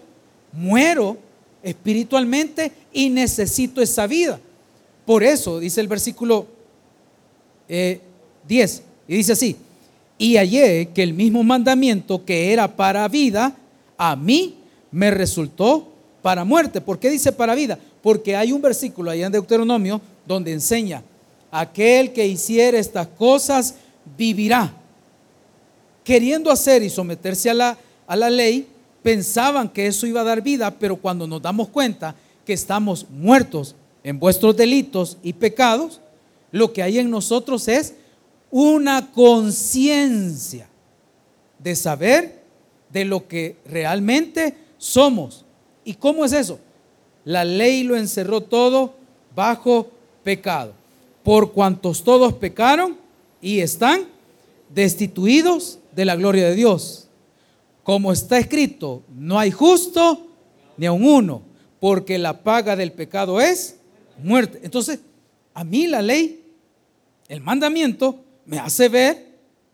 [0.54, 1.18] muero
[1.64, 4.40] espiritualmente y necesito esa vida.
[5.06, 6.48] Por eso dice el versículo
[7.68, 9.56] 10, eh, y dice así,
[10.18, 13.56] y hallé que el mismo mandamiento que era para vida,
[14.04, 14.56] a mí
[14.89, 15.88] me resultó
[16.24, 16.82] para muerte.
[16.82, 17.78] ¿Por qué dice para vida?
[18.02, 21.04] Porque hay un versículo allá en Deuteronomio donde enseña,
[21.52, 23.76] aquel que hiciera estas cosas
[24.18, 24.74] vivirá.
[26.04, 27.78] Queriendo hacer y someterse a la,
[28.08, 28.68] a la ley,
[29.04, 33.76] pensaban que eso iba a dar vida, pero cuando nos damos cuenta que estamos muertos
[34.04, 36.02] en vuestros delitos y pecados,
[36.52, 37.93] lo que hay en nosotros es
[38.49, 40.68] una conciencia
[41.60, 42.41] de saber
[42.92, 45.46] de lo que realmente somos.
[45.84, 46.60] ¿Y cómo es eso?
[47.24, 48.96] La ley lo encerró todo
[49.36, 49.89] bajo
[50.24, 50.74] pecado.
[51.24, 52.98] Por cuantos todos pecaron
[53.42, 54.08] y están
[54.70, 57.08] destituidos de la gloria de Dios.
[57.84, 60.28] Como está escrito, no hay justo
[60.78, 61.42] ni aun uno,
[61.80, 63.78] porque la paga del pecado es
[64.24, 64.60] muerte.
[64.64, 65.00] Entonces,
[65.54, 66.44] a mí la ley,
[67.28, 69.32] el mandamiento, me hace ver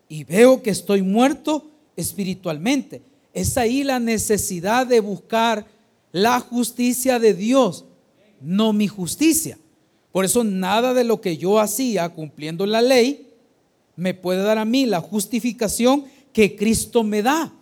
[0.09, 3.01] y veo que estoy muerto espiritualmente.
[3.37, 5.67] Es ahí la necesidad de buscar
[6.11, 7.85] la justicia de Dios,
[8.41, 9.59] no mi justicia.
[10.11, 13.27] Por eso nada de lo que yo hacía cumpliendo la ley
[13.95, 17.53] me puede dar a mí la justificación que Cristo me da.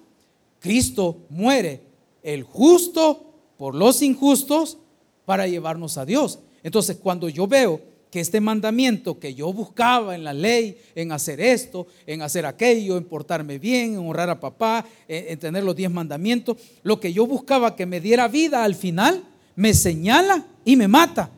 [0.62, 1.82] Cristo muere
[2.24, 4.78] el justo por los injustos
[5.26, 6.40] para llevarnos a Dios.
[6.64, 7.82] Entonces cuando yo veo
[8.16, 12.96] que este mandamiento que yo buscaba en la ley, en hacer esto, en hacer aquello,
[12.96, 17.28] en portarme bien, en honrar a papá, en, tener los diez mandamientos, lo que yo
[17.28, 19.22] buscaba que me diera vida al final,
[19.58, 21.30] me señala y me mata.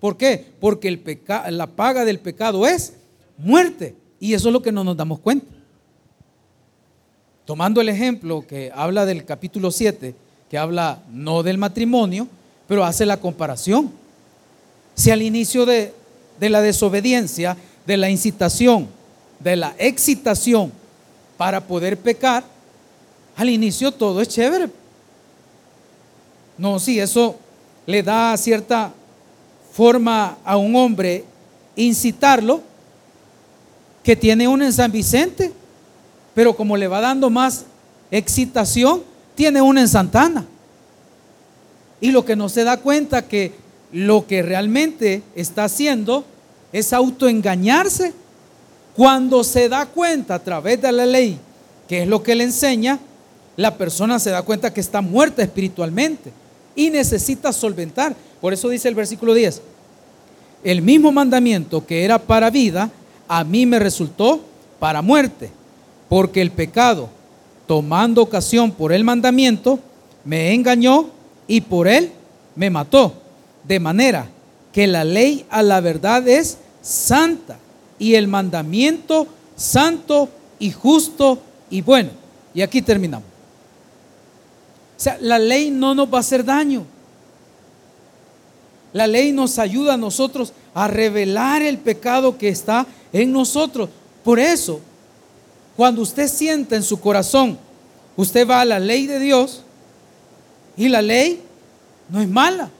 [0.00, 0.44] ¿Por qué?
[0.58, 1.20] Porque el
[1.56, 2.94] la paga del pecado es
[3.38, 3.94] muerte.
[4.18, 5.54] Y eso es lo que no nos damos cuenta.
[7.44, 10.12] Tomando el ejemplo que habla del capítulo 7,
[10.50, 12.26] que habla no del matrimonio,
[12.66, 13.92] pero hace la comparación.
[14.96, 15.92] Si al inicio de,
[16.38, 17.56] de la desobediencia,
[17.86, 18.88] de la incitación,
[19.40, 20.72] de la excitación
[21.36, 22.44] para poder pecar,
[23.36, 24.70] al inicio todo es chévere.
[26.56, 27.36] No, sí, eso
[27.86, 28.92] le da cierta
[29.72, 31.24] forma a un hombre
[31.76, 32.62] incitarlo,
[34.02, 35.52] que tiene una en San Vicente,
[36.34, 37.64] pero como le va dando más
[38.10, 39.02] excitación,
[39.34, 40.46] tiene una en Santana.
[42.00, 43.52] Y lo que no se da cuenta que
[43.96, 46.26] lo que realmente está haciendo
[46.70, 48.12] es autoengañarse.
[48.94, 51.38] Cuando se da cuenta a través de la ley,
[51.88, 52.98] que es lo que le enseña,
[53.56, 56.30] la persona se da cuenta que está muerta espiritualmente
[56.74, 58.14] y necesita solventar.
[58.42, 59.62] Por eso dice el versículo 10,
[60.62, 62.90] el mismo mandamiento que era para vida,
[63.26, 64.42] a mí me resultó
[64.78, 65.50] para muerte,
[66.10, 67.08] porque el pecado,
[67.66, 69.78] tomando ocasión por el mandamiento,
[70.22, 71.06] me engañó
[71.48, 72.12] y por él
[72.54, 73.22] me mató.
[73.66, 74.28] De manera
[74.72, 77.58] que la ley a la verdad es santa
[77.98, 81.40] y el mandamiento santo y justo
[81.70, 82.10] y bueno.
[82.54, 83.26] Y aquí terminamos.
[84.96, 86.84] O sea, la ley no nos va a hacer daño.
[88.92, 93.90] La ley nos ayuda a nosotros a revelar el pecado que está en nosotros.
[94.24, 94.80] Por eso,
[95.76, 97.58] cuando usted sienta en su corazón,
[98.16, 99.62] usted va a la ley de Dios
[100.76, 101.42] y la ley
[102.08, 102.70] no es mala.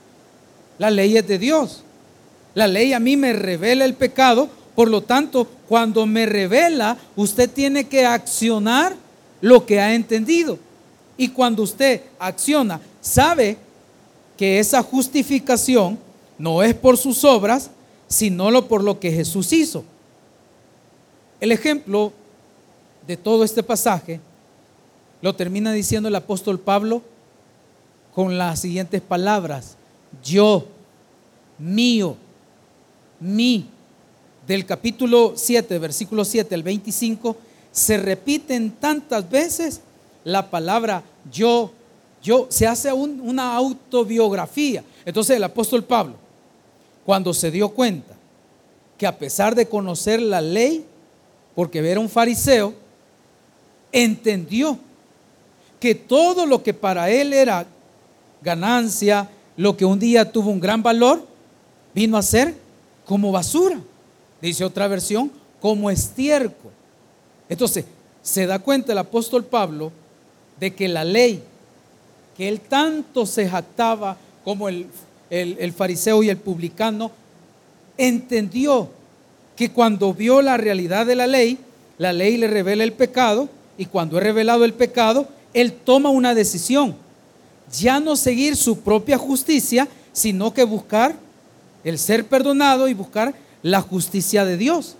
[0.77, 1.83] La ley es de Dios.
[2.53, 7.49] La ley a mí me revela el pecado, por lo tanto, cuando me revela, usted
[7.49, 8.95] tiene que accionar
[9.41, 10.57] lo que ha entendido.
[11.17, 13.57] Y cuando usted acciona, sabe
[14.37, 15.97] que esa justificación
[16.37, 17.71] no es por sus obras,
[18.07, 19.83] sino por lo que Jesús hizo.
[21.39, 22.13] El ejemplo
[23.05, 24.19] de todo este pasaje
[25.21, 27.01] lo termina diciendo el apóstol Pablo
[28.13, 29.76] con las siguientes palabras.
[30.23, 30.65] Yo,
[31.57, 32.15] mío,
[33.19, 33.65] mí.
[34.45, 37.35] Del capítulo 7, versículo 7 al 25,
[37.71, 39.81] se repiten tantas veces
[40.23, 41.71] la palabra yo,
[42.23, 44.83] yo, se hace una autobiografía.
[45.05, 46.15] Entonces el apóstol Pablo,
[47.05, 48.15] cuando se dio cuenta
[48.97, 50.85] que a pesar de conocer la ley,
[51.55, 52.73] porque era un fariseo,
[53.91, 54.77] entendió
[55.79, 57.65] que todo lo que para él era
[58.41, 61.25] ganancia, lo que un día tuvo un gran valor,
[61.93, 62.55] vino a ser
[63.05, 63.81] como basura.
[64.41, 66.71] Dice otra versión, como estiércol.
[67.49, 67.85] Entonces,
[68.21, 69.91] se da cuenta el apóstol Pablo
[70.59, 71.43] de que la ley
[72.37, 74.85] que él tanto se jactaba como el,
[75.31, 77.11] el fariseo y el publicano,
[77.97, 78.89] entendió
[79.55, 81.57] que cuando vio la realidad de la ley,
[81.97, 86.35] la ley le revela el pecado y cuando es revelado el pecado, él toma una
[86.35, 86.95] decisión.
[87.71, 91.15] Ya no seguir su propia justicia, sino que buscar
[91.83, 94.95] el ser perdonado y buscar la justicia de Dios.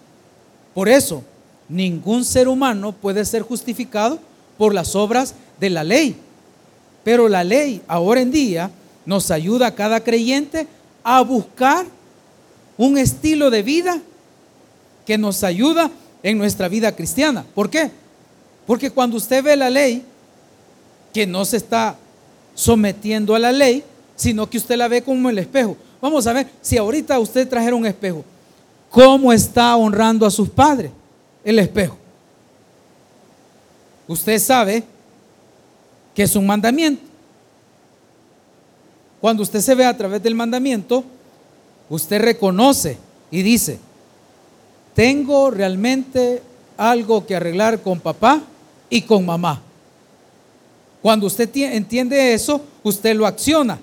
[0.73, 1.23] Por eso,
[1.69, 4.19] ningún ser humano puede ser justificado
[4.57, 6.15] por las obras de la ley.
[7.03, 8.71] Pero la ley ahora en día
[9.05, 10.67] nos ayuda a cada creyente
[11.03, 11.85] a buscar
[12.77, 14.01] un estilo de vida
[15.05, 15.89] que nos ayuda
[16.21, 17.45] en nuestra vida cristiana.
[17.55, 17.89] ¿Por qué?
[18.65, 20.03] Porque cuando usted ve la ley,
[21.13, 21.95] que no se está
[22.57, 23.83] sometiendo a la ley,
[24.15, 25.77] sino que usted la ve como el espejo.
[26.01, 28.25] Vamos a ver, si ahorita usted trajera un espejo,
[28.89, 30.91] ¿cómo está honrando a sus padres?
[31.43, 31.95] El espejo.
[34.07, 34.83] Usted sabe
[36.15, 37.03] que es un mandamiento.
[39.21, 41.03] Cuando usted se ve a través del mandamiento,
[41.89, 42.97] usted reconoce
[43.29, 43.77] y dice,
[44.95, 46.41] tengo realmente
[46.75, 48.41] algo que arreglar con papá
[48.89, 49.61] y con mamá.
[51.07, 53.79] Cuando usted entiende eso, usted lo acciona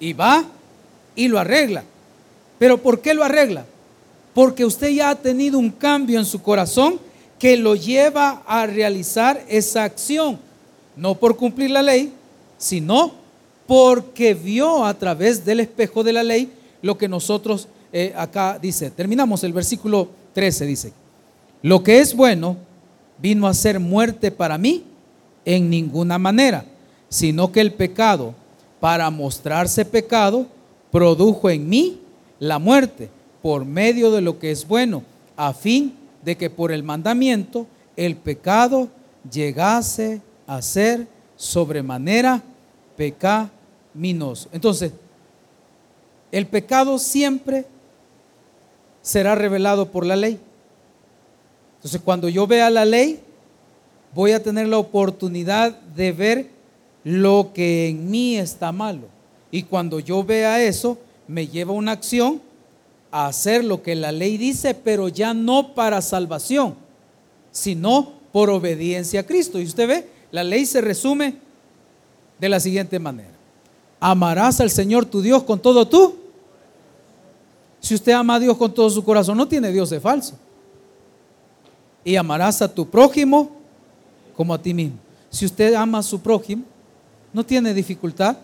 [0.00, 0.42] y va
[1.14, 1.84] y lo arregla.
[2.58, 3.66] ¿Pero por qué lo arregla?
[4.32, 6.98] Porque usted ya ha tenido un cambio en su corazón
[7.38, 10.38] que lo lleva a realizar esa acción.
[10.96, 12.10] No por cumplir la ley,
[12.56, 13.12] sino
[13.66, 18.90] porque vio a través del espejo de la ley lo que nosotros eh, acá dice.
[18.90, 20.92] Terminamos el versículo 13, dice,
[21.60, 22.56] lo que es bueno
[23.18, 24.84] vino a ser muerte para mí
[25.44, 26.64] en ninguna manera,
[27.08, 28.34] sino que el pecado,
[28.80, 30.46] para mostrarse pecado,
[30.90, 32.00] produjo en mí
[32.38, 33.08] la muerte
[33.40, 35.02] por medio de lo que es bueno,
[35.36, 37.66] a fin de que por el mandamiento
[37.96, 38.88] el pecado
[39.30, 42.42] llegase a ser sobremanera
[42.96, 44.48] pecaminoso.
[44.52, 44.92] Entonces,
[46.30, 47.66] el pecado siempre
[49.02, 50.38] será revelado por la ley.
[51.76, 53.20] Entonces, cuando yo vea la ley,
[54.14, 56.50] voy a tener la oportunidad de ver
[57.04, 59.08] lo que en mí está malo.
[59.50, 62.40] Y cuando yo vea eso, me lleva una acción
[63.10, 66.74] a hacer lo que la ley dice, pero ya no para salvación,
[67.50, 69.60] sino por obediencia a Cristo.
[69.60, 71.36] Y usted ve, la ley se resume
[72.38, 73.30] de la siguiente manera.
[74.00, 76.16] Amarás al Señor tu Dios con todo tú.
[77.80, 80.34] Si usted ama a Dios con todo su corazón, no tiene Dios de falso.
[82.04, 83.61] y amarás a tu prójimo
[84.36, 84.98] como a ti mismo.
[85.30, 86.64] Si usted ama a su prójimo,
[87.32, 88.36] no tiene dificultad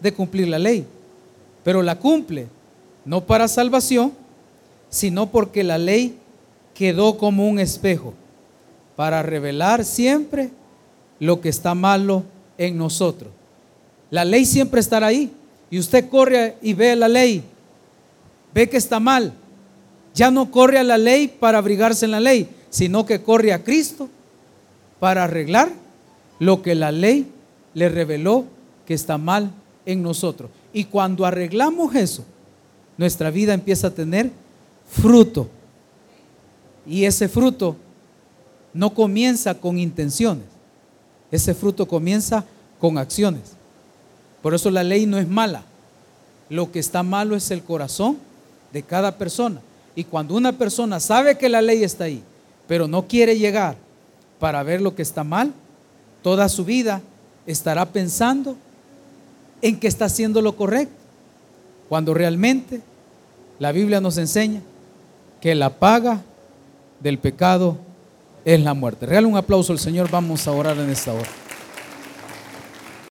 [0.00, 0.86] de cumplir la ley,
[1.62, 2.48] pero la cumple
[3.04, 4.12] no para salvación,
[4.88, 6.18] sino porque la ley
[6.74, 8.14] quedó como un espejo
[8.96, 10.50] para revelar siempre
[11.18, 12.24] lo que está malo
[12.58, 13.30] en nosotros.
[14.10, 15.30] La ley siempre estará ahí
[15.70, 17.42] y usted corre y ve la ley,
[18.54, 19.32] ve que está mal.
[20.14, 23.64] Ya no corre a la ley para abrigarse en la ley, sino que corre a
[23.64, 24.08] Cristo
[25.02, 25.68] para arreglar
[26.38, 27.26] lo que la ley
[27.74, 28.44] le reveló
[28.86, 29.50] que está mal
[29.84, 30.48] en nosotros.
[30.72, 32.24] Y cuando arreglamos eso,
[32.96, 34.30] nuestra vida empieza a tener
[34.88, 35.48] fruto.
[36.86, 37.74] Y ese fruto
[38.72, 40.44] no comienza con intenciones,
[41.32, 42.44] ese fruto comienza
[42.78, 43.56] con acciones.
[44.40, 45.64] Por eso la ley no es mala.
[46.48, 48.18] Lo que está malo es el corazón
[48.72, 49.62] de cada persona.
[49.96, 52.22] Y cuando una persona sabe que la ley está ahí,
[52.68, 53.74] pero no quiere llegar
[54.42, 55.52] para ver lo que está mal,
[56.20, 57.00] toda su vida
[57.46, 58.56] estará pensando
[59.60, 60.96] en que está haciendo lo correcto,
[61.88, 62.80] cuando realmente
[63.60, 64.60] la Biblia nos enseña
[65.40, 66.22] que la paga
[66.98, 67.76] del pecado
[68.44, 69.06] es la muerte.
[69.06, 71.41] Regale un aplauso al Señor, vamos a orar en esta hora.